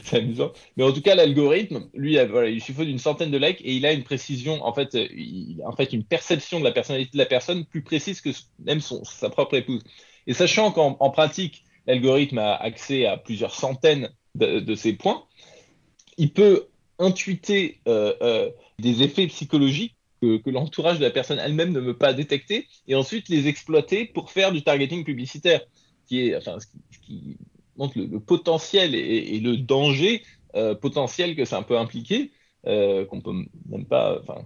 [0.04, 0.52] c'est amusant.
[0.76, 3.86] Mais en tout cas, l'algorithme, lui, voilà, il suffit d'une centaine de likes et il
[3.86, 7.28] a une précision, en fait, il, en fait une perception de la personnalité de la
[7.28, 9.84] personne plus précise que même son, sa propre épouse.
[10.26, 15.26] Et sachant qu'en en pratique, l'algorithme a accès à plusieurs centaines de, ces points,
[16.18, 16.66] il peut
[16.98, 19.95] intuiter euh, euh, des effets psychologiques
[20.44, 24.32] que, l'entourage de la personne elle-même ne veut pas détecter, et ensuite les exploiter pour
[24.32, 25.62] faire du targeting publicitaire,
[26.08, 26.58] qui est, enfin,
[27.02, 27.38] qui,
[27.78, 30.24] montre le, potentiel et, le danger
[30.56, 32.32] euh, potentiel que ça peut impliquer,
[32.68, 33.34] euh, qu'on peut
[33.68, 34.46] même pas, enfin,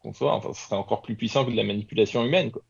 [0.00, 2.62] concevoir, enfin, ce serait encore plus puissant que de la manipulation humaine, quoi.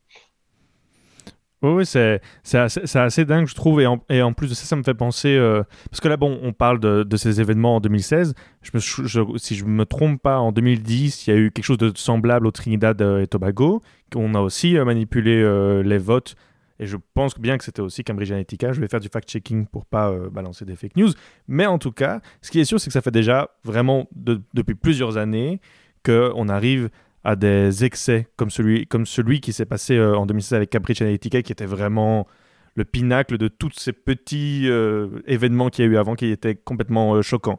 [1.74, 2.20] Oui, c'est
[2.54, 3.80] assez, dingue, je trouve.
[3.80, 3.86] Et
[4.22, 5.36] en, plus de ça, ça me fait penser.
[5.36, 8.34] Euh, parce que là, bon, on parle de, ces événements en 2016.
[8.62, 11.64] Je me, si je ne me trompe pas, en 2010, il y a eu quelque
[11.64, 13.82] chose de semblable au Trinidad euh, et Tobago.
[14.14, 15.42] On a aussi euh, manipulé
[15.82, 16.36] les votes.
[16.78, 18.72] Et je pense bien que c'était aussi Cambridge Analytica.
[18.72, 21.10] Je vais faire du fact-checking pour pas balancer des fake news.
[21.48, 24.08] Mais en tout cas, ce qui est sûr, c'est que ça fait déjà vraiment
[24.52, 25.60] depuis plusieurs années
[26.04, 26.90] qu'on arrive
[27.26, 31.02] à des excès comme celui, comme celui qui s'est passé euh, en 2016 avec Cambridge
[31.02, 32.28] Analytica, qui était vraiment
[32.76, 36.54] le pinacle de tous ces petits euh, événements qu'il y a eu avant, qui étaient
[36.54, 37.58] complètement euh, choquants.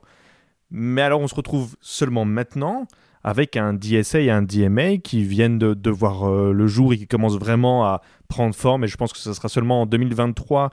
[0.71, 2.87] Mais alors on se retrouve seulement maintenant
[3.25, 7.37] avec un DSA et un DMA qui viennent de, voir le jour et qui commencent
[7.37, 8.85] vraiment à prendre forme.
[8.85, 10.71] Et je pense que ce sera seulement en 2023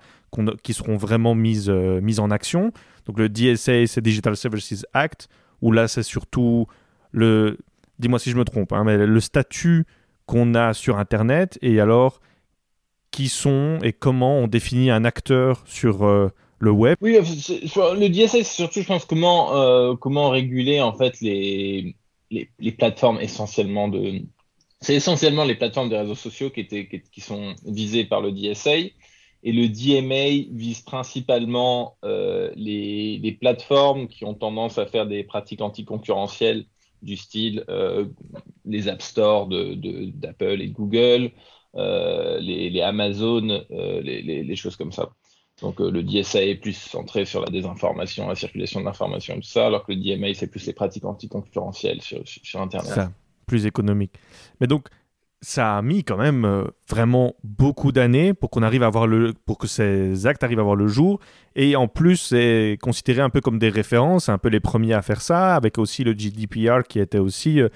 [0.62, 2.70] qui seront vraiment mises, mises en action.
[3.06, 5.28] Donc le DSA, c'est Digital Services Act,
[5.62, 6.66] où là c'est surtout
[7.10, 7.58] le
[7.98, 9.86] dis-moi si je me trompe, hein, mais le statut
[10.26, 12.20] qu'on a sur Internet et alors
[13.10, 16.96] qui sont et comment on définit un acteur sur euh, le web?
[17.00, 21.94] Oui, le DSA, c'est surtout, je pense, comment, euh, comment réguler en fait les,
[22.30, 24.22] les, plateformes essentiellement de.
[24.80, 28.78] C'est essentiellement les plateformes des réseaux sociaux qui, sont visées par le DSA.
[29.46, 35.22] Et le DMA vise principalement euh, les, les, plateformes qui ont tendance à faire des
[35.22, 36.64] pratiques anticoncurrentielles
[37.04, 38.06] du style euh,
[38.64, 41.30] les App Store d'Apple de, et Google,
[41.76, 45.10] euh, les, Amazon, euh, les, choses comme ça.
[45.62, 49.86] Donc le DSA est plus centré sur la désinformation, la circulation d'informations, tout ça, alors
[49.86, 52.92] que le DMA, c'est plus les pratiques anticoncurrentielles sur, sur Internet.
[52.92, 53.12] Ça,
[53.46, 54.14] plus économique.
[54.60, 54.88] Mais donc,
[55.44, 59.34] ça a mis quand même euh, vraiment beaucoup d'années pour qu'on arrive à avoir le
[59.44, 61.20] pour que ces actes arrivent à voir le jour
[61.54, 65.02] et en plus c'est considéré un peu comme des références un peu les premiers à
[65.02, 67.68] faire ça avec aussi le GDPR qui était aussi euh,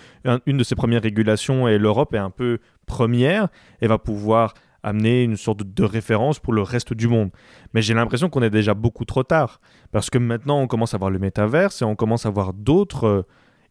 [0.47, 3.49] une de ses premières régulations et l'Europe est un peu première
[3.83, 7.31] et va pouvoir amener une sorte de référence pour le reste du monde.
[7.75, 9.61] Mais j'ai l'impression qu'on est déjà beaucoup trop tard
[9.93, 13.07] parce que maintenant on commence à voir le métaverse et on commence à voir d'autres
[13.07, 13.23] euh,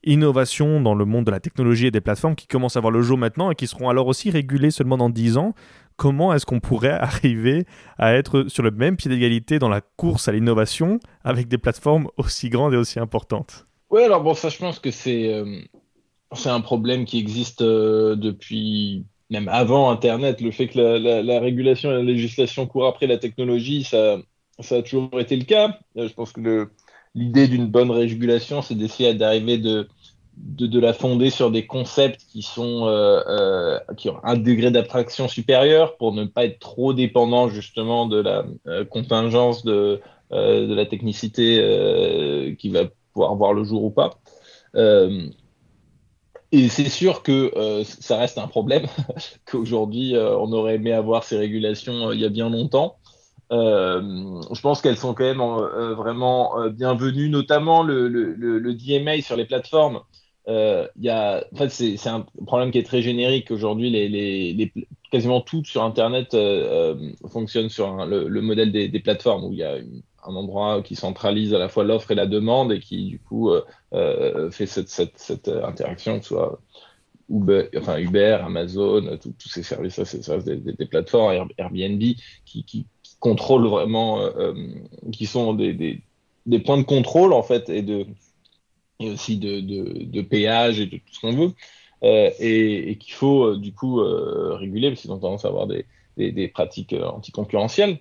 [0.03, 3.01] innovations dans le monde de la technologie et des plateformes qui commencent à voir le
[3.01, 5.53] jour maintenant et qui seront alors aussi régulées seulement dans 10 ans.
[5.95, 7.65] Comment est-ce qu'on pourrait arriver
[7.97, 12.07] à être sur le même pied d'égalité dans la course à l'innovation avec des plateformes
[12.17, 13.67] aussi grandes et aussi importantes?
[13.89, 15.61] Oui, alors bon, ça je pense que c'est euh,
[16.45, 20.41] un problème qui existe euh, depuis même avant Internet.
[20.41, 24.17] Le fait que la, la, régulation et la législation courent après la technologie, ça,
[24.59, 25.77] ça a toujours été le cas.
[25.97, 26.69] Euh, je pense que
[27.17, 29.87] l'idée d'une bonne régulation, c'est d'essayer d'arriver de,
[30.79, 35.97] la fonder sur des concepts qui sont euh, euh, qui ont un degré d'abstraction supérieur
[35.97, 39.99] pour ne pas être trop dépendant justement de la euh, contingence de,
[40.31, 42.81] de la technicité qui va
[43.13, 44.19] pouvoir voir le jour ou pas.
[46.51, 47.51] et c'est sûr que
[47.83, 48.85] ça reste un problème
[49.45, 52.97] qu'aujourd'hui on aurait aimé avoir ces régulations il y a bien longtemps.
[53.51, 60.01] Je pense qu'elles sont quand même vraiment bienvenues, notamment le, le, DMA sur les plateformes
[60.47, 63.51] euh, y a, en fait, c'est un problème qui est très générique.
[63.51, 64.71] Aujourd'hui, les,
[65.11, 69.59] quasiment tout sur Internet euh, euh, fonctionne sur le, le, modèle des, plateformes où il
[69.59, 69.75] y a
[70.25, 73.51] un endroit qui centralise à la fois l'offre et la demande et qui, du coup,
[73.51, 73.61] euh,
[73.93, 76.59] euh fait cette, cette, cette, interaction, soit
[77.29, 82.01] Uber, Amazon, tous ces services-là, ces services des, des, plateformes, Airbnb,
[82.45, 82.85] qui
[83.19, 84.21] contrôlent vraiment,
[85.11, 85.73] qui sont des,
[86.45, 88.05] des, points de contrôle, en fait, et de
[88.99, 91.53] et aussi de, de, de péage et de tout ce qu'on veut,
[92.03, 95.49] euh, et, et qu'il faut euh, du coup euh, réguler parce qu'ils ont tendance à
[95.49, 97.99] avoir des, des, des pratiques euh, anticoncurrentielles.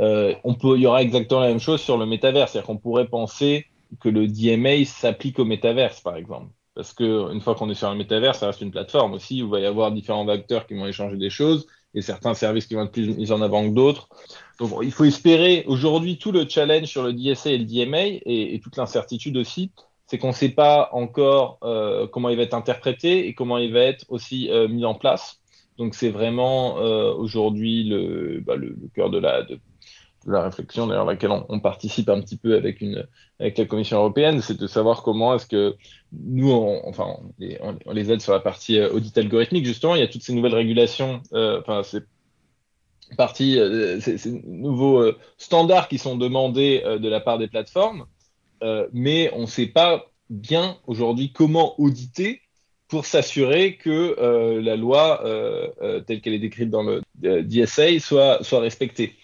[0.00, 2.76] Euh, on peut, il y aura exactement la même chose sur le métaverse, c'est-à-dire qu'on
[2.76, 3.66] pourrait penser
[4.00, 6.48] que le DMA s'applique au métaverse, par exemple.
[6.74, 9.46] Parce que une fois qu'on est sur un métaverse, ça reste une plateforme aussi où
[9.46, 11.66] il va y avoir différents acteurs qui vont échanger des choses
[12.02, 14.08] certains services qui vont être plus mis en avant que d'autres.
[14.58, 18.60] Donc il faut espérer aujourd'hui tout le challenge sur le DSA et le DMA et,
[18.62, 19.70] toute l'incertitude aussi
[20.08, 23.72] c'est qu'on ne sait pas encore euh, comment il va être interprété et comment il
[23.74, 25.38] va être aussi euh, mis en place.
[25.76, 29.46] Donc c'est vraiment euh, aujourd'hui le, bah, le, cœur de la,
[30.30, 32.82] la réflexion, d'ailleurs laquelle on, participe un petit peu avec,
[33.38, 35.76] la Commission européenne, c'est de savoir comment est-ce que
[36.12, 37.16] nous, on, enfin,
[37.86, 39.64] on les, aide sur la partie euh, audit algorithmique.
[39.64, 42.04] Justement, il y a toutes ces nouvelles régulations, euh, enfin c'est
[43.16, 48.06] partie, euh, ces, ces, nouveaux standards qui sont demandés de la part des plateformes.
[48.92, 52.42] Mais on ne sait pas bien aujourd'hui comment auditer
[52.88, 54.16] pour s'assurer que
[54.60, 55.22] la loi
[56.06, 59.14] telle qu'elle est décrite dans le DSA soit respectée.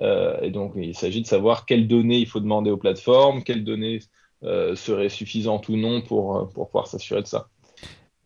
[0.00, 4.00] Et donc, il s'agit de savoir quelles données il faut demander aux plateformes, quelles données
[4.42, 7.48] seraient suffisantes ou non pour, pour pouvoir s'assurer de ça.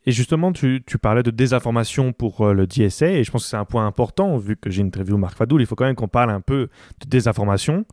[0.07, 3.59] Et justement, tu, tu, parlais de désinformation pour le DSA, et je pense que c'est
[3.59, 6.31] un point important, vu que j'ai interviewé Marc Fadoul, il faut quand même qu'on parle
[6.31, 6.69] un peu
[7.01, 7.85] de désinformation.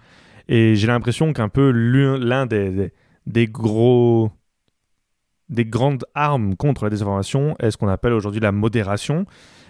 [0.47, 2.91] Et j'ai l'impression qu'un peu l'un des,
[3.25, 4.29] des, gros
[5.49, 9.25] des grandes armes contre la désinformation est ce qu'on appelle aujourd'hui la modération.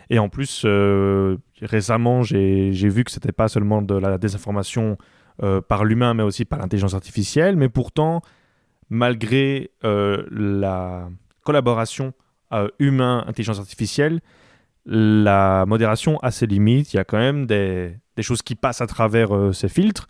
[0.09, 4.97] Et en plus, euh, récemment, j'ai vu que c'était pas seulement de la désinformation
[5.43, 7.55] euh, par l'humain, mais aussi par l'intelligence artificielle.
[7.55, 8.21] Mais pourtant,
[8.89, 11.09] malgré euh, la
[11.43, 12.13] collaboration
[12.79, 14.21] humain-intelligence artificielle,
[14.85, 16.93] la modération a ses limites.
[16.93, 20.07] Il y a quand même des, choses qui passent à travers ces filtres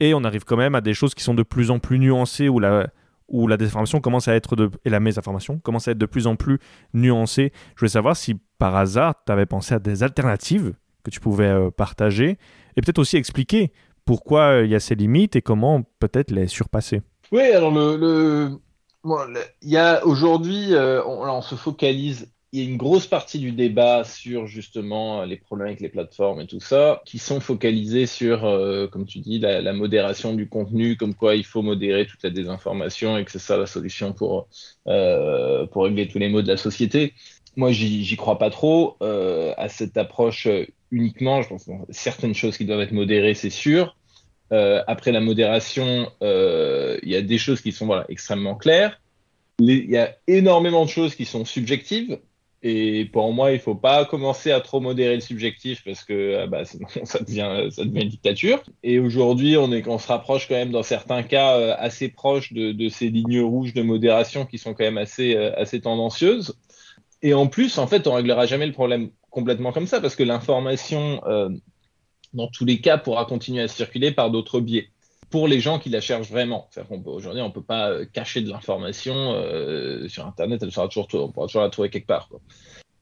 [0.00, 2.48] et on arrive quand même à des choses qui sont de plus en plus nuancées
[2.48, 2.88] où la,
[3.28, 6.26] où la désinformation commence à être de, et la mésinformation commence à être de plus
[6.26, 6.58] en plus
[6.94, 7.52] nuancée.
[7.74, 10.74] Je voulais savoir si par hasard tu avais pensé à des alternatives
[11.06, 12.36] que tu pouvais euh, partager
[12.76, 13.72] et peut-être aussi expliquer
[14.04, 17.00] pourquoi euh, il y a ces limites et comment peut-être les surpasser.
[17.32, 18.50] Oui, alors le, le...
[19.62, 23.52] Il y a aujourd'hui, euh, on, se focalise il y a une grosse partie du
[23.52, 28.40] débat sur justement les problèmes avec les plateformes et tout ça, qui sont focalisés sur,
[28.90, 33.18] comme tu dis, la, modération du contenu, comme quoi il faut modérer toute la désinformation
[33.18, 34.48] et que c'est ça la solution pour,
[34.84, 37.12] pour régler tous les maux de la société.
[37.56, 40.46] Moi, j'y crois pas trop euh, à cette approche
[40.90, 41.42] uniquement.
[41.42, 43.96] Je pense que certaines choses qui doivent être modérées, c'est sûr.
[44.52, 49.00] Euh, après la modération, euh, il y a des choses qui sont extrêmement claires.
[49.58, 52.18] Il y a énormément de choses qui sont subjectives
[52.68, 56.46] et pour moi, il faut pas commencer à trop modérer le subjectif parce que ah
[56.48, 58.60] bah, sinon ça devient, une dictature.
[58.82, 63.08] Et aujourd'hui, on, se rapproche quand même dans certains cas euh, assez proches de, ces
[63.08, 66.58] lignes rouges de modération qui sont quand même euh, assez tendancieuses.
[67.26, 70.22] Et en plus, en fait, on réglera jamais le problème complètement comme ça parce que
[70.22, 71.48] l'information, euh,
[72.34, 74.90] dans tous les cas, pourra continuer à circuler par d'autres biais
[75.28, 76.68] pour les gens qui la cherchent vraiment.
[77.04, 81.08] Aujourd'hui, on ne peut pas euh, cacher de l'information euh, sur Internet, elle sera toujours,
[81.14, 82.28] on pourra toujours la trouver quelque part.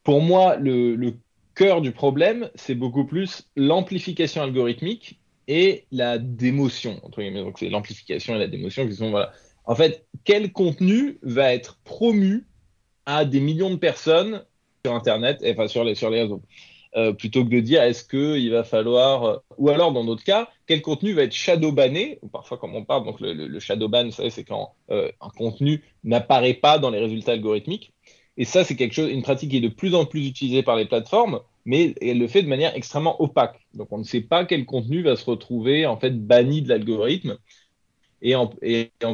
[0.01, 1.13] Pour moi, le,
[1.53, 6.99] cœur du problème, c'est beaucoup plus l'amplification algorithmique et la démotion.
[7.03, 7.21] Entre
[7.59, 9.31] c'est l'amplification et la démotion qui sont voilà,
[9.65, 12.47] en fait, quel contenu va être promu
[13.05, 14.43] à des millions de personnes
[14.85, 16.41] sur Internet, enfin sur les, sur les réseaux
[16.95, 20.47] euh, plutôt que de dire est-ce qu'il va falloir, euh, ou alors dans d'autres cas,
[20.65, 24.45] quel contenu va être shadowbanné, ou parfois comme on parle, donc le, le, shadowban, c'est
[24.45, 27.91] quand euh, un contenu n'apparaît pas dans les résultats algorithmiques.
[28.37, 30.77] Et ça, c'est quelque chose, une pratique qui est de plus en plus utilisée par
[30.77, 33.59] les plateformes, mais elle le fait de manière extrêmement opaque.
[33.73, 37.37] Donc on ne sait pas quel contenu va se retrouver en fait banni de l'algorithme.
[38.21, 38.47] Et en,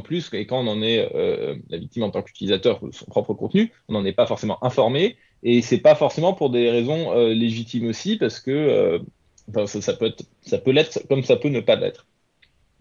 [0.02, 1.10] plus, et quand on en est
[1.70, 5.18] la victime en tant qu'utilisateur de son propre contenu, on n'en est pas forcément informé
[5.44, 9.00] et c'est pas forcément pour des raisons euh, légitimes aussi, parce que euh,
[9.66, 12.06] ça, peut être, ça peut l'être comme ça peut ne pas l'être.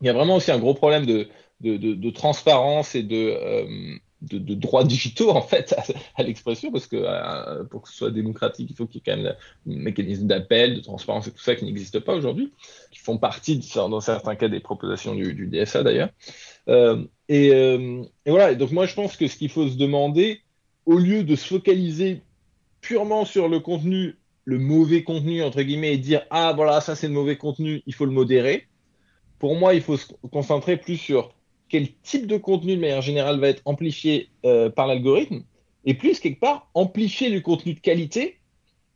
[0.03, 1.29] Il y a vraiment aussi un gros problème de,
[1.61, 5.75] de, de, de transparence et de, euh, de, droits digitaux en fait
[6.17, 9.13] à, l'expression, parce que euh, pour que ce soit démocratique, il faut qu'il y ait
[9.13, 9.35] quand même
[9.69, 12.53] un mécanisme d'appel, de transparence et tout ça qui n'existe pas aujourd'hui,
[12.91, 16.11] qui font partie dans certains cas des propositions du, DSA d'ailleurs.
[16.69, 18.55] Euh, et, et, voilà.
[18.55, 20.41] donc moi je pense que ce qu'il faut se demander,
[20.87, 22.23] au lieu de se focaliser
[22.81, 27.09] purement sur le contenu, le mauvais contenu, entre guillemets, et dire Ah, voilà, ça c'est
[27.09, 28.67] le mauvais contenu, il faut le modérer.
[29.39, 31.33] Pour moi, il faut se concentrer plus sur
[31.71, 35.43] quel type de contenu, de manière générale, va être amplifié euh, par l'algorithme,
[35.87, 38.37] et plus, quelque part, amplifier le contenu de qualité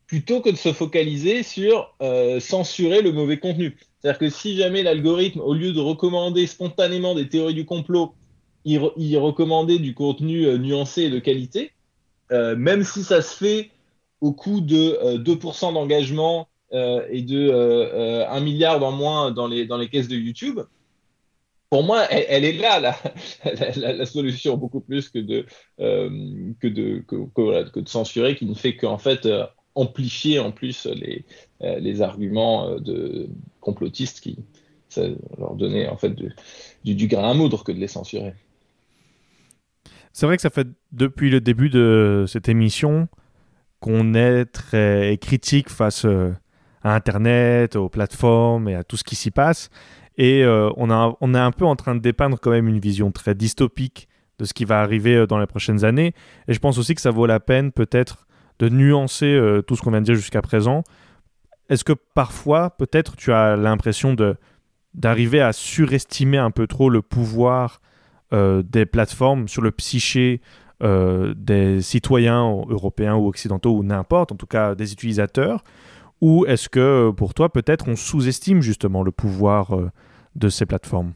[0.06, 3.76] plutôt que de se focaliser sur euh, censurer le mauvais contenu.
[3.98, 8.14] C'est-à-dire que si jamais l'algorithme, au lieu de recommander spontanément des théories du complot,
[8.66, 8.78] il,
[9.18, 11.72] recommandait du contenu euh, nuancé et de qualité,
[12.30, 13.70] même si ça se fait
[14.20, 19.88] au coût de 2% euh, d'engagement et de 1 euh, milliard en moins dans les
[19.90, 20.60] caisses de YouTube,
[21.74, 22.78] pour moi, elle, est là,
[23.76, 25.44] la, solution, beaucoup plus que de,
[25.76, 29.28] que, de, que, de censurer, qui ne fait qu'en fait
[29.74, 31.24] amplifier en plus les,
[31.60, 33.28] les arguments de
[33.60, 34.38] complotistes qui
[35.36, 36.14] leur donnait en fait
[36.84, 38.34] du, du grain à moudre que de les censurer.
[40.12, 43.08] C'est vrai que ça fait depuis le début de cette émission
[43.80, 46.36] qu'on est très critique face euh,
[46.84, 49.70] à Internet, aux plateformes et à tout ce qui s'y passe.
[50.16, 50.90] Et euh, on,
[51.34, 54.54] est un peu en train de dépeindre quand même une vision très dystopique de ce
[54.54, 56.14] qui va arriver euh, dans les prochaines années.
[56.48, 58.26] Et je pense aussi que ça vaut la peine peut-être
[58.60, 60.84] de nuancer tout ce qu'on vient de dire jusqu'à présent.
[61.68, 64.36] Est-ce que parfois, peut-être, tu as l'impression de
[64.94, 67.80] d'arriver à surestimer un peu trop le pouvoir
[68.30, 70.40] des plateformes sur le psyché
[70.82, 75.62] euh, des citoyens européens ou occidentaux ou n'importe, en tout cas des utilisateurs?
[76.24, 79.90] Ou est-ce que pour toi, peut-être, on sous-estime justement le pouvoir euh,
[80.36, 81.12] de ces plateformes?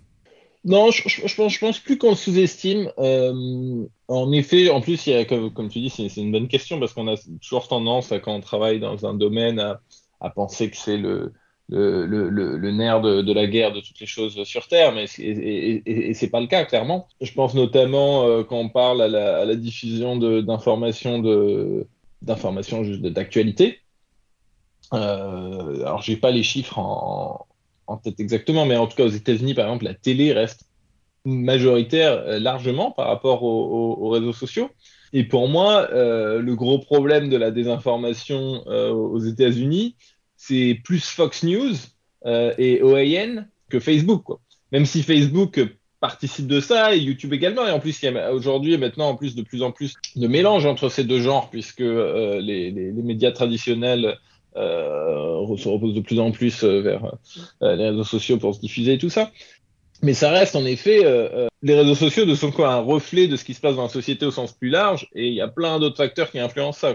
[0.66, 2.92] Non, je, je, pense, plus qu'on sous-estime.
[2.98, 7.14] Euh, en effet, en plus, comme, tu dis, c'est une bonne question parce qu'on a
[7.40, 9.80] toujours tendance, quand on travaille dans un domaine, à,
[10.20, 11.32] à penser que c'est le,
[11.70, 16.42] nerf de, la guerre de toutes les choses sur Terre, mais et, et, et pas
[16.42, 17.08] le cas clairement.
[17.22, 21.22] Je pense notamment euh, quand on parle à la, à diffusion d'informations
[22.20, 23.78] d'informations d'actualité.
[24.94, 27.46] Euh, alors j'ai pas les chiffres en,
[28.02, 30.68] tête exactement, mais en tout cas aux États-Unis par exemple la télé reste
[31.24, 34.70] majoritaire euh, largement par rapport aux, aux, réseaux sociaux.
[35.12, 39.96] Et pour moi, euh, le gros problème de la désinformation euh, aux États-Unis,
[40.36, 41.74] c'est plus Fox News
[42.26, 44.24] et OAN que Facebook.
[44.24, 44.40] Quoi.
[44.72, 45.60] Même si Facebook
[46.00, 47.66] participe de ça et YouTube également.
[47.66, 50.26] Et en plus, il y a aujourd'hui maintenant en plus de plus en plus de
[50.26, 54.18] mélange entre ces deux genres puisque les, médias traditionnels
[54.58, 57.16] se reposent de plus en plus euh, vers
[57.62, 59.30] euh, les réseaux sociaux pour se diffuser et tout ça.
[60.02, 63.36] Mais ça reste en effet, euh, les réseaux sociaux ne sont quoi un reflet de
[63.36, 65.48] ce qui se passe dans la société au sens plus large et il y a
[65.48, 66.94] plein d'autres facteurs qui influencent ça.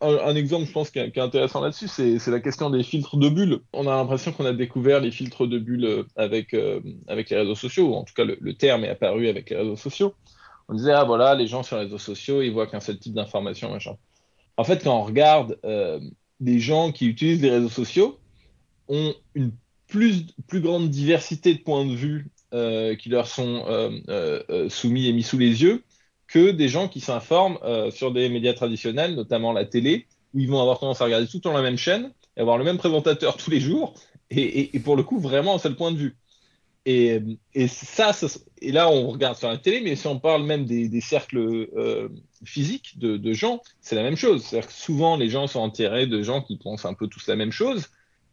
[0.00, 3.58] Un, exemple, je pense, qui est, intéressant là-dessus, c'est la question des filtres de bulles.
[3.72, 7.36] On a l'impression qu'on a découvert les filtres de bulles euh, avec, euh, avec les
[7.36, 10.14] réseaux sociaux, ou en tout cas le, terme est apparu avec les réseaux sociaux.
[10.68, 13.14] On disait, ah voilà, les gens sur les réseaux sociaux, ils voient qu'un seul type
[13.14, 13.96] d'information, machin.
[14.56, 15.98] En fait, quand on regarde euh,
[16.40, 18.18] les gens qui utilisent les réseaux sociaux,
[18.88, 19.52] ont une
[19.86, 23.64] plus, plus grande diversité de points de vue euh, qui leur sont
[24.68, 25.82] soumis et mis sous les yeux
[26.28, 30.48] que des gens qui s'informent euh, sur des médias traditionnels, notamment la télé, où ils
[30.48, 32.76] vont avoir tendance à regarder tout le temps la même chaîne et avoir le même
[32.76, 33.94] présentateur tous les jours,
[34.30, 36.16] et, et, et pour le coup, vraiment un seul point de vue.
[36.90, 38.12] Et, ça,
[38.62, 41.36] et là, on regarde sur la télé, mais si on parle même des, cercles
[41.76, 42.08] euh,
[42.46, 44.46] physiques de, gens, c'est la même chose.
[44.70, 47.88] Souvent, les gens sont enterrés de gens qui pensent un peu tous la même chose.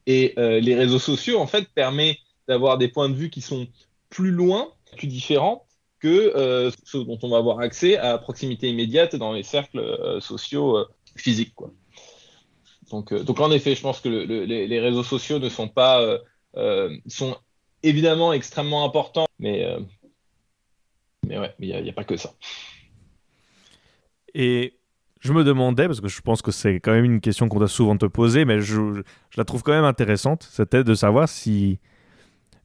[0.08, 3.68] Et euh, les réseaux sociaux, en fait, permettent d'avoir des points de vue qui sont
[4.10, 5.66] plus loin, plus différents,
[6.00, 9.84] que euh, ce dont on va avoir accès à proximité immédiate dans les cercles
[10.22, 10.78] sociaux
[11.18, 11.56] physiques.
[12.90, 15.68] Donc, donc en effet, je pense que le, le, les, les, réseaux sociaux ne sont
[15.68, 16.20] pas
[17.08, 17.36] sont
[17.88, 19.66] évidemment extrêmement importants, mais
[21.26, 22.34] mais ouais, il n'y a, pas que ça.
[24.34, 24.74] Et
[25.22, 27.68] je me demandais, parce que je pense que c'est quand même une question qu'on doit
[27.68, 31.80] souvent te poser, mais je, je, la trouve quand même intéressante, c'était de savoir si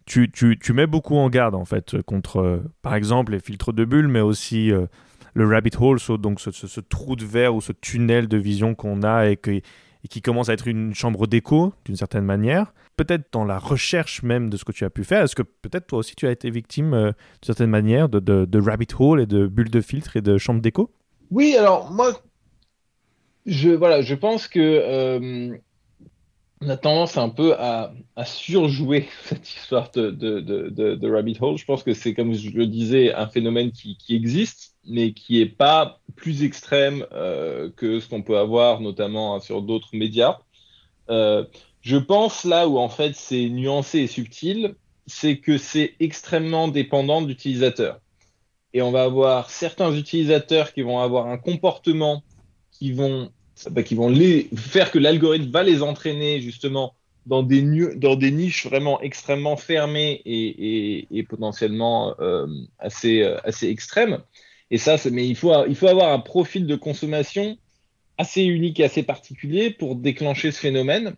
[0.04, 3.84] tu, tu, tu, mets beaucoup en garde, en fait, contre, par exemple, les filtres de
[3.84, 4.72] bulles, mais aussi
[5.34, 9.02] le rabbit hole, donc ce, ce, trou de verre ou ce tunnel de vision qu'on
[9.02, 9.60] a et, que,
[10.04, 12.72] et qui commence à être une chambre d'écho d'une certaine manière.
[12.96, 15.86] Peut-être dans la recherche même de ce que tu as pu faire, est-ce que peut-être
[15.86, 19.46] toi aussi tu as été victime euh, d'une certaine manière de, rabbit hole et de
[19.46, 20.90] bulles de filtre et de chambre d'écho?
[21.30, 22.20] Oui, alors moi,
[23.46, 25.56] je, voilà, je pense que euh,
[26.60, 27.92] on a tendance un peu à,
[28.24, 31.56] surjouer cette histoire de, rabbit hole.
[31.56, 35.46] Je pense que c'est, comme je le disais, un phénomène qui existe mais qui n'est
[35.46, 40.38] pas plus extrême euh, que ce qu'on peut avoir notamment hein, sur d'autres médias.
[41.08, 41.44] Euh,
[41.80, 44.74] je pense là où en fait c'est nuancé et subtil,
[45.06, 48.00] c'est que c'est extrêmement dépendant de l'utilisateur.
[48.72, 52.22] Et on va avoir certains utilisateurs qui vont avoir un comportement
[52.70, 53.30] qui vont,
[53.70, 56.94] bah, qui vont les, faire que l'algorithme va les entraîner justement
[57.26, 62.46] dans des, niches vraiment extrêmement fermées et, potentiellement euh,
[62.78, 64.20] assez extrêmes.
[64.70, 67.56] Et ça, mais il faut, il faut avoir un profil de consommation
[68.18, 71.14] assez unique et assez particulier pour déclencher ce phénomène.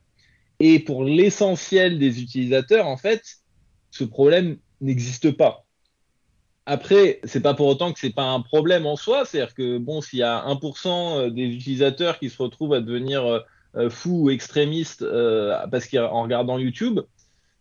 [0.60, 3.22] Et pour l'essentiel des utilisateurs, en fait,
[3.90, 5.66] ce problème n'existe pas.
[6.64, 9.24] Après, c'est pas pour autant que c'est pas un problème en soi.
[9.24, 13.40] C'est-à-dire que bon, s'il y a 1% des utilisateurs qui se retrouvent à devenir euh,
[13.74, 17.00] euh, fous ou extrémistes euh, parce qu'en regardant YouTube,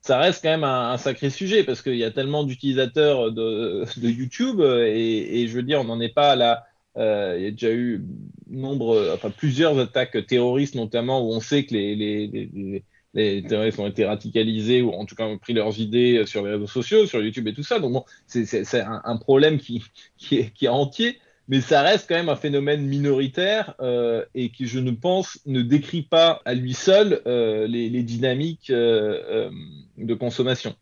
[0.02, 4.62] ça reste quand même un, sacré sujet parce qu'il y a tellement d'utilisateurs de, YouTube
[4.62, 6.66] et, je veux dire, on n'en est pas là.
[6.98, 8.04] Euh, il y a déjà eu
[8.50, 12.84] nombre, enfin plusieurs attaques terroristes notamment où on sait que les, les,
[13.14, 16.52] les, terroristes ont été radicalisés ou en tout cas ont pris leurs idées sur les
[16.52, 17.80] réseaux sociaux, sur YouTube et tout ça.
[17.80, 19.84] Donc bon, c'est un, un, problème qui,
[20.18, 24.50] qui, est, qui est entier mais ça reste quand même un phénomène minoritaire euh, et
[24.50, 29.50] qui, je ne pense, ne décrit pas à lui seul euh, les, dynamiques euh,
[29.98, 30.76] de consommation.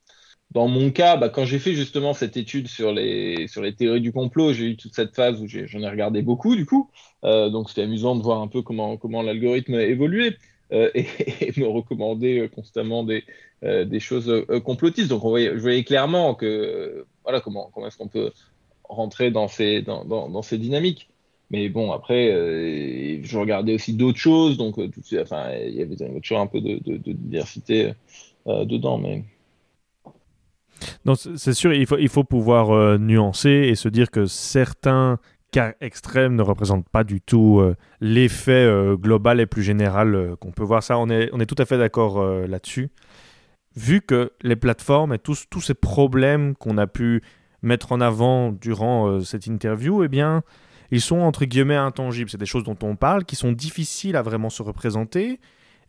[0.52, 4.02] Dans mon cas, bah, quand j'ai fait justement cette étude sur les, sur les théories
[4.02, 6.90] du complot, j'ai eu toute cette phase où j'en ai, regardé beaucoup du coup.
[7.24, 10.38] donc c'était amusant de voir un peu comment, comment l'algorithme évoluait.
[10.72, 11.08] Et,
[11.42, 13.24] et, me recommander constamment des,
[13.64, 15.10] des choses complotistes.
[15.10, 18.32] Donc on voyait, je voyais clairement que voilà comment, comment est-ce qu'on peut
[18.90, 21.10] rentrer dans ces, dans, dans, ces dynamiques.
[21.52, 25.82] Mais bon, après, euh, je regardais aussi d'autres choses, donc euh, tout, enfin, il y
[25.82, 26.80] avait toujours un peu de,
[27.14, 27.94] diversité
[28.48, 28.98] euh, dedans.
[28.98, 29.24] Mais...
[31.06, 35.18] Non, c'est sûr, il faut, il faut pouvoir nuancer et se dire que certains
[35.52, 37.62] cas extrêmes ne représentent pas du tout
[38.00, 40.84] l'effet global et plus général qu'on peut voir.
[40.84, 42.92] Ça, on est, on est tout à fait d'accord là-dessus.
[43.76, 47.24] Vu que les plateformes et tous, tous ces problèmes qu'on a pu
[47.62, 50.44] mettre en avant durant euh, cette interview, eh bien,
[50.92, 52.30] ils sont entre guillemets intangibles.
[52.30, 55.40] C'est des choses dont on parle, qui sont difficiles à vraiment se représenter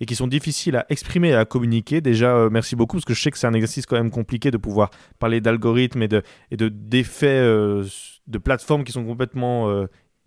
[0.00, 2.00] et qui sont difficiles à exprimer et à communiquer.
[2.00, 4.50] Déjà, euh, merci beaucoup, parce que je sais que c'est un exercice quand même compliqué
[4.50, 7.84] de pouvoir parler d'algorithmes et de et de d'effets euh,
[8.26, 9.68] de plateformes qui sont complètement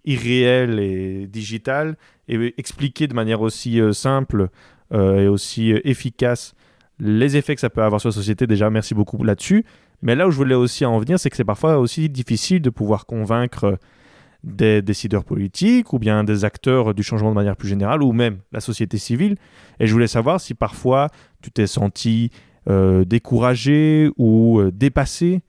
[0.05, 4.49] irréels et digitales, et expliquer de manière aussi simple
[4.91, 6.53] et aussi efficace
[6.99, 8.47] les effets que ça peut avoir sur la société.
[8.47, 9.65] Déjà, merci beaucoup là-dessus.
[10.03, 12.69] Mais là où je voulais aussi en venir, c'est que c'est parfois aussi difficile de
[12.69, 13.79] pouvoir convaincre
[14.43, 18.39] des décideurs politiques ou bien des acteurs du changement de manière plus générale ou même
[18.51, 19.37] la société civile.
[19.79, 21.07] Et je voulais savoir si parfois
[21.41, 22.31] tu t'es senti
[22.69, 25.41] euh, découragé ou euh, dépassé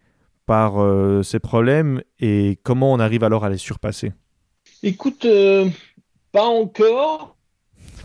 [0.47, 4.13] par euh, ces problèmes et comment on arrive alors à les surpasser.
[4.85, 5.27] Écoute,
[6.31, 7.35] pas encore.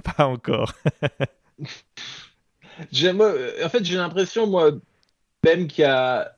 [0.17, 0.73] Pas encore.
[1.03, 1.09] en
[3.69, 4.71] fait, j'ai l'impression, moi,
[5.43, 6.31] même qu'il y a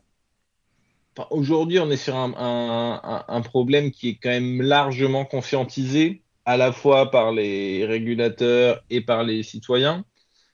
[1.29, 7.11] Aujourd'hui, on est sur un, problème qui est quand même largement conscientisé, à la fois
[7.11, 10.05] par les régulateurs et par les citoyens.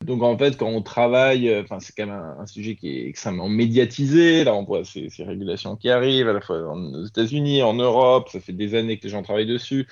[0.04, 3.08] Donc en fait, quand on travaille, euh, enfin c'est quand même un, sujet qui est
[3.08, 4.44] extrêmement médiatisé.
[4.44, 8.30] Là, on voit ces, ces régulations qui arrivent, à la fois aux États-Unis, en Europe.
[8.30, 9.88] Ça fait des années que les gens travaillent dessus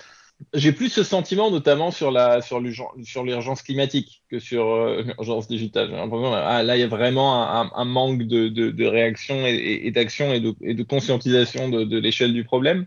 [0.53, 5.91] j'ai plus ce sentiment, notamment sur la sur l'urgence climatique que sur euh, l'urgence digitale.
[5.93, 10.53] Ah, là, il y a vraiment un, manque de, de, réaction et, d'action et de,
[10.61, 12.85] et de conscientisation de l'échelle du problème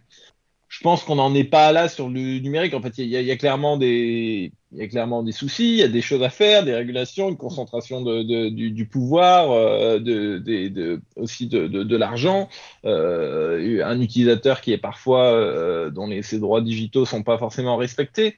[0.69, 2.75] je pense qu'on n'en est pas là sur le numérique.
[2.75, 5.83] En fait, il y, a, clairement des, il y a clairement des soucis, il y
[5.83, 11.01] a des choses à faire, des régulations, une concentration de, du, pouvoir, euh, de, de,
[11.17, 12.51] aussi de, l'argent,
[12.85, 17.77] euh, un utilisateur qui est parfois euh, dont les, ses droits digitaux sont pas forcément
[17.77, 18.37] respectés.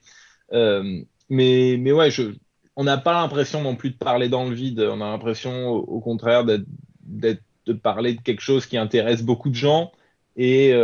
[0.52, 2.34] mais, mais ouais, je,
[2.76, 4.80] on n'a pas l'impression non plus de parler dans le vide.
[4.80, 9.50] On a l'impression, au, au contraire, d'être, de parler de quelque chose qui intéresse beaucoup
[9.50, 9.90] de gens
[10.36, 10.74] et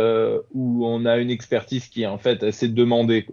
[0.53, 3.25] où on a une expertise qui est en fait assez demandée.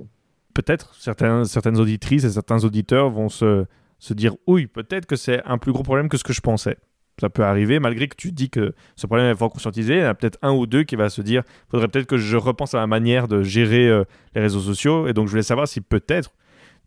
[0.55, 3.67] Peut-être certains, certaines auditrices et certains auditeurs vont se,
[3.99, 6.77] se dire oui, peut-être que c'est un plus gros problème que ce que je pensais.
[7.21, 9.95] Ça peut arriver, malgré que tu dis que ce problème est fort conscientisé.
[9.95, 12.19] Il y en a peut-être un ou deux qui va se dire faudrait peut-être que
[12.19, 14.05] je repense à ma manière de gérer euh,
[14.35, 15.07] les réseaux sociaux.
[15.07, 16.35] Et donc, je voulais savoir si peut-être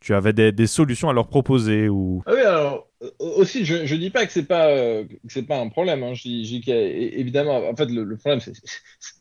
[0.02, 1.88] tu avais des, solutions à leur proposer.
[1.88, 2.24] Ou...
[2.26, 2.80] Ah oui, alors, euh,
[3.20, 5.06] aussi, je ne dis pas que ce n'est pas, euh,
[5.48, 6.04] pas un problème.
[6.04, 6.14] Hein.
[6.14, 8.40] Je dis, évidemment, en fait, le, problème,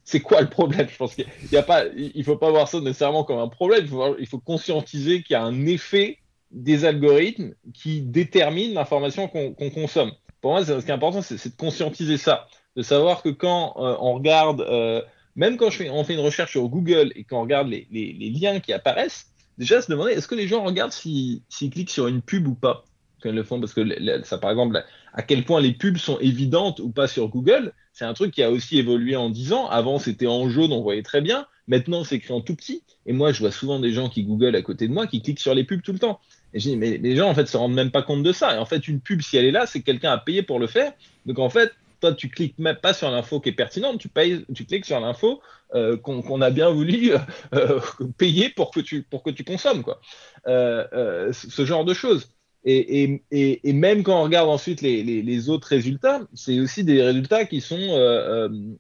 [0.05, 0.89] c'est quoi le problème?
[0.89, 3.83] Je pense qu'il ne pas, il faut pas voir ça nécessairement comme un problème.
[3.85, 6.19] Il faut, il faut conscientiser qu'il y a un effet
[6.51, 10.13] des algorithmes qui déterminent l'information qu'on consomme
[10.47, 12.47] pour moi, ce qui est important, c'est de conscientiser ça,
[12.77, 15.03] de savoir que quand euh, on regarde, euh,
[15.35, 17.87] même quand je fais, on fait une recherche sur Google et qu'on regarde les,
[18.31, 19.27] liens qui apparaissent,
[19.59, 22.85] déjà se demander est-ce que les gens regardent s'ils cliquent sur une pub ou pas?
[23.31, 23.83] Le font, parce que
[24.25, 28.05] ça, par exemple, à quel point les pubs sont évidentes ou pas sur Google, c'est
[28.05, 29.69] un truc qui a aussi évolué en 10 ans.
[29.69, 31.47] Avant, c'était en jaune, on voyait très bien.
[31.69, 32.83] Maintenant, c'est écrit en tout petit.
[33.07, 35.41] Et moi, je vois souvent des gens qui Google à côté de moi qui cliquent
[35.41, 36.21] sur les pubs tout le temps.
[36.55, 38.55] Et je dis, mais les gens, en fait, se rendent même pas compte de ça.
[38.55, 40.59] Et en fait, une pub, si elle est là, c'est que quelqu'un a payé pour
[40.59, 40.93] le faire.
[41.25, 44.45] Donc, en fait, toi, tu cliques même pas sur l'info qui est pertinente, tu, payes,
[44.55, 45.41] tu cliques sur l'info
[45.75, 47.13] euh, qu'on a bien voulu
[47.55, 47.81] euh,
[48.19, 50.01] payer pour que tu, pour que tu consommes, quoi.
[50.47, 52.29] Euh, ce genre de choses.
[52.69, 57.97] Et, même quand on regarde ensuite les, autres résultats, c'est aussi des résultats qui sont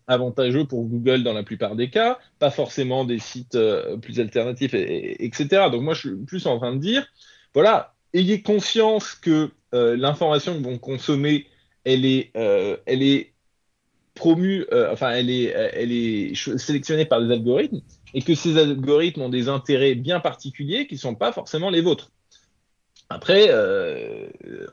[0.09, 3.57] avantageux pour Google dans la plupart des cas, pas forcément des sites
[4.03, 5.71] plus alternatifs, etc.
[5.71, 7.07] Donc moi, je suis plus en train de dire,
[7.55, 11.47] voilà, ayez conscience que euh, l'information que vous consommez,
[11.85, 13.33] elle est, euh, elle est
[14.15, 17.83] promue, euh, enfin, elle est, elle est sélectionnée par des algorithmes
[18.15, 21.83] et que ces algorithmes ont des intérêts bien particuliers qui ne sont pas forcément les
[21.83, 22.11] vôtres.
[23.09, 23.53] Après,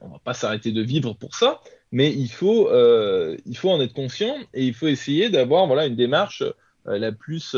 [0.02, 1.62] on ne va pas s'arrêter de vivre pour ça,
[1.92, 5.96] mais il faut, il faut en être conscient et il faut essayer d'avoir voilà, une
[5.96, 6.44] démarche
[6.86, 7.56] la plus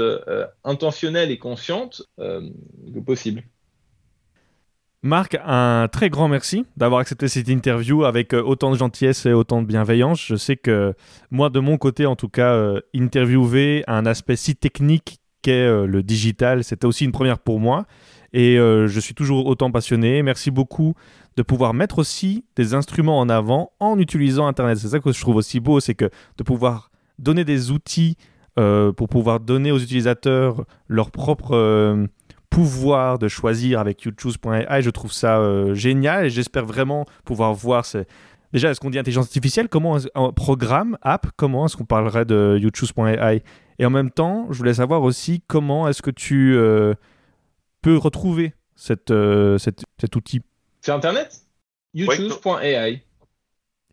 [0.64, 3.44] intentionnelle et consciente que possible.
[5.06, 9.34] Marc, un très grand merci d'avoir accepté cette interview avec euh, autant de gentillesse et
[9.34, 10.26] autant de bienveillance.
[10.26, 10.96] Je sais que
[11.30, 15.86] moi, de mon côté, en tout cas, euh, interviewer un aspect si technique qu'est euh,
[15.86, 17.86] le digital, c'était aussi une première pour moi.
[18.38, 20.22] Et je suis toujours autant passionné.
[20.22, 20.94] Merci beaucoup
[21.38, 24.78] de pouvoir mettre aussi des instruments en avant en utilisant Internet.
[24.78, 28.18] C'est ça que je trouve aussi beau, c'est que de pouvoir donner des outils
[28.56, 32.08] pour pouvoir donner aux utilisateurs leur propre
[32.56, 34.82] pouvoir de choisir avec YouChoose.ai.
[34.82, 37.84] Je trouve ça euh, génial et j'espère vraiment pouvoir voir.
[38.54, 39.68] Déjà, est-ce qu'on dit intelligence artificielle?
[39.68, 43.44] Comment un programme, app Comment est-ce qu'on parlerait de YouChoose.ai
[43.78, 46.58] Et en même temps, je voulais savoir aussi comment est-ce que tu
[47.88, 50.42] euh, peux retrouver cette, euh, cet outil.
[50.82, 51.42] C'est Internet?
[51.94, 53.04] YouChoose.ai.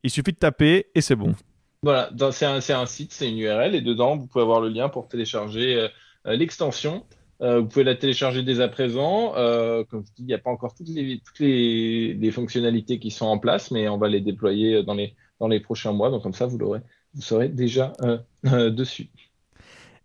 [0.03, 1.35] Il suffit de taper et c'est bon.
[1.83, 4.89] Voilà, c'est un, un, site, c'est une URL et dedans, vous pouvez avoir le lien
[4.89, 5.89] pour télécharger
[6.25, 7.05] l'extension.
[7.43, 9.35] Euh, vous pouvez la télécharger dès à présent.
[9.37, 13.11] Euh, comme je dis, il n'y a pas encore toutes, les, toutes les, fonctionnalités qui
[13.11, 16.11] sont en place, mais on va les déployer dans les, dans les prochains mois.
[16.11, 16.81] Donc comme ça, vous l'aurez,
[17.15, 19.11] vous serez déjà euh, dessus.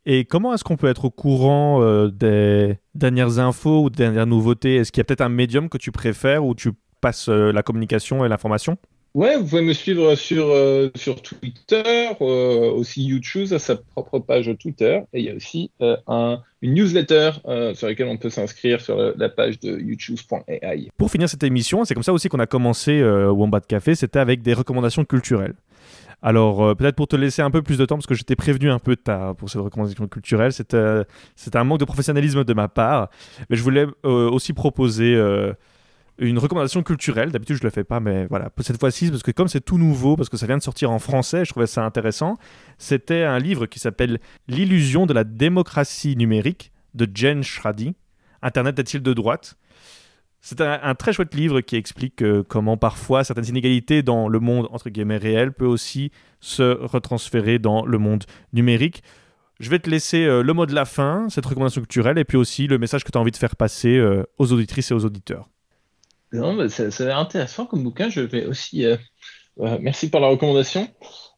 [0.10, 4.78] Et comment est-ce qu'on peut être au courant des dernières infos ou des dernières nouveautés?
[4.78, 8.24] Est-ce qu'il y a peut-être un médium que tu préfères où tu passes la communication
[8.24, 8.78] et l'information?
[9.18, 14.20] Ouais, vous pouvez me suivre sur, euh, sur Twitter, euh, aussi YouTube à sa propre
[14.20, 15.02] page Twitter.
[15.12, 17.32] Et il y a aussi euh, un, une newsletter
[17.74, 20.90] sur laquelle on peut s'inscrire sur la, page de youtube.ai.
[20.98, 24.44] Pour finir cette émission, c'est comme ça aussi qu'on a commencé Wombat Café, c'était avec
[24.44, 25.56] des recommandations culturelles.
[26.22, 28.80] Alors, peut-être pour te laisser un peu plus de temps, parce que j'étais prévenu un
[28.80, 31.06] peu tard pour cette recommandation culturelle, c'était
[31.54, 33.10] un manque de professionnalisme de ma part.
[33.50, 35.16] Mais je voulais aussi proposer
[36.18, 37.32] une recommandation culturelle.
[37.32, 38.50] D'habitude, je le fais pas, mais voilà.
[38.62, 40.98] Cette fois-ci, parce que comme c'est tout nouveau, parce que ça vient de sortir en
[40.98, 42.38] français, je trouvais ça intéressant.
[42.80, 47.94] C'était un livre qui s'appelle L'illusion de la démocratie numérique de Jen Schrady.
[48.42, 49.58] Internet est-il de droite?
[50.50, 54.70] C'est un, très chouette livre qui explique euh, comment parfois certaines inégalités dans le monde
[54.72, 58.24] entre guillemets réel peut aussi se retransférer dans le monde
[58.54, 59.04] numérique.
[59.60, 62.38] Je vais te laisser euh, le mot de la fin, cette recommandation culturelle, et puis
[62.38, 65.04] aussi le message que tu as envie de faire passer euh, aux auditrices et aux
[65.04, 65.50] auditeurs.
[66.32, 68.08] Non, ça, ça a l'air intéressant comme bouquin.
[68.08, 68.86] Je vais aussi.
[69.60, 70.88] Euh, euh, merci pour la recommandation.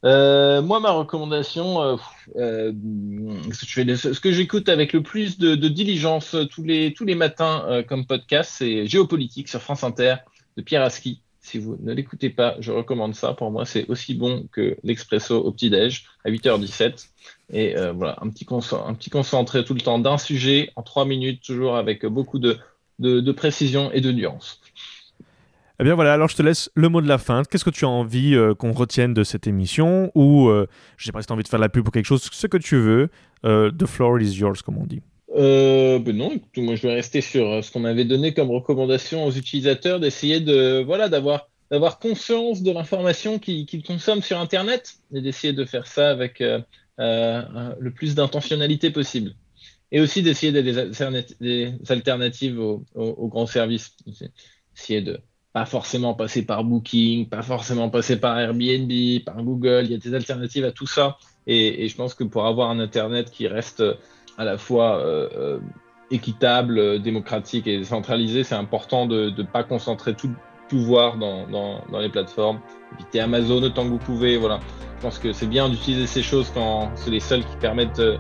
[0.06, 1.98] Euh, moi, ma recommandation,
[2.36, 8.54] ce que j'écoute avec le plus de, diligence tous les, tous les matins comme podcast,
[8.58, 10.16] c'est Géopolitique sur France Inter
[10.58, 11.22] de Pierre Aski.
[11.42, 13.34] Si vous ne l'écoutez pas, je recommande ça.
[13.34, 17.10] Pour moi, c'est aussi bon que l'Expresso au petit-déj à 8h17.
[17.52, 21.42] Et voilà, un petit, un petit concentré tout le temps d'un sujet en trois minutes,
[21.44, 22.58] toujours avec beaucoup de,
[23.00, 24.62] de, de précision et de nuance.
[25.82, 27.44] Eh bien voilà, alors je te laisse le mot de la fin.
[27.50, 30.68] Qu'est-ce que tu as envie euh, qu'on retienne de cette émission Ou, euh,
[30.98, 32.48] je sais pas si tu as envie de faire la pub pour quelque chose, ce
[32.48, 33.10] que tu veux.
[33.46, 35.02] Euh, the floor is yours, comme on dit.
[35.34, 39.32] ben non, écoute, moi je vais rester sur ce qu'on avait donné comme recommandation aux
[39.32, 45.54] utilisateurs, d'essayer de voilà d'avoir d'avoir conscience de l'information qu'ils consomment sur Internet et d'essayer
[45.54, 46.44] de faire ça avec
[47.00, 49.32] le plus d'intentionnalité possible.
[49.94, 50.62] Et aussi d'essayer des,
[51.40, 53.96] des, alternatives aux, aux grands services.
[54.76, 55.20] Essayer de
[55.54, 58.92] pas forcément passer par Booking, pas forcément passer par Airbnb,
[59.26, 59.82] par Google.
[59.86, 61.18] Il y a des alternatives à tout ça.
[61.48, 63.84] Et, je pense que pour avoir un Internet qui reste
[64.38, 65.60] à la fois euh, euh,
[66.12, 70.36] équitable, démocratique et centralisé, c'est important de ne pas concentrer tout le
[70.70, 72.60] pouvoir dans, les plateformes.
[72.94, 74.38] Éviter Amazon autant que vous pouvez.
[74.38, 74.60] Voilà.
[74.98, 78.18] Je pense que c'est bien d'utiliser ces choses quand c'est les seuls qui permettent, euh,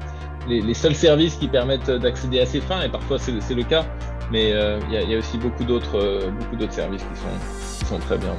[0.47, 2.81] les, les, seuls services qui permettent d'accéder à ces fins.
[2.81, 3.85] Et parfois c'est le cas
[4.31, 7.85] mais euh, il y, a aussi beaucoup d'autres euh, beaucoup d'autres services qui sont, qui
[7.85, 8.35] sont très bien.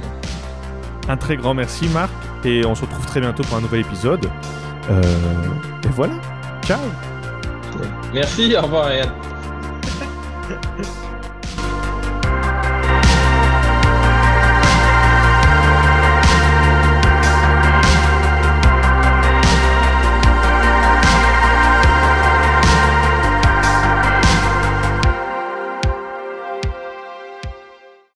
[1.07, 2.11] Un très grand merci Marc
[2.45, 4.25] et on se retrouve très bientôt pour un nouvel épisode.
[4.89, 5.01] Euh,
[5.83, 6.15] et voilà,
[6.65, 6.79] ciao.
[8.13, 9.11] Merci, au revoir Ryan.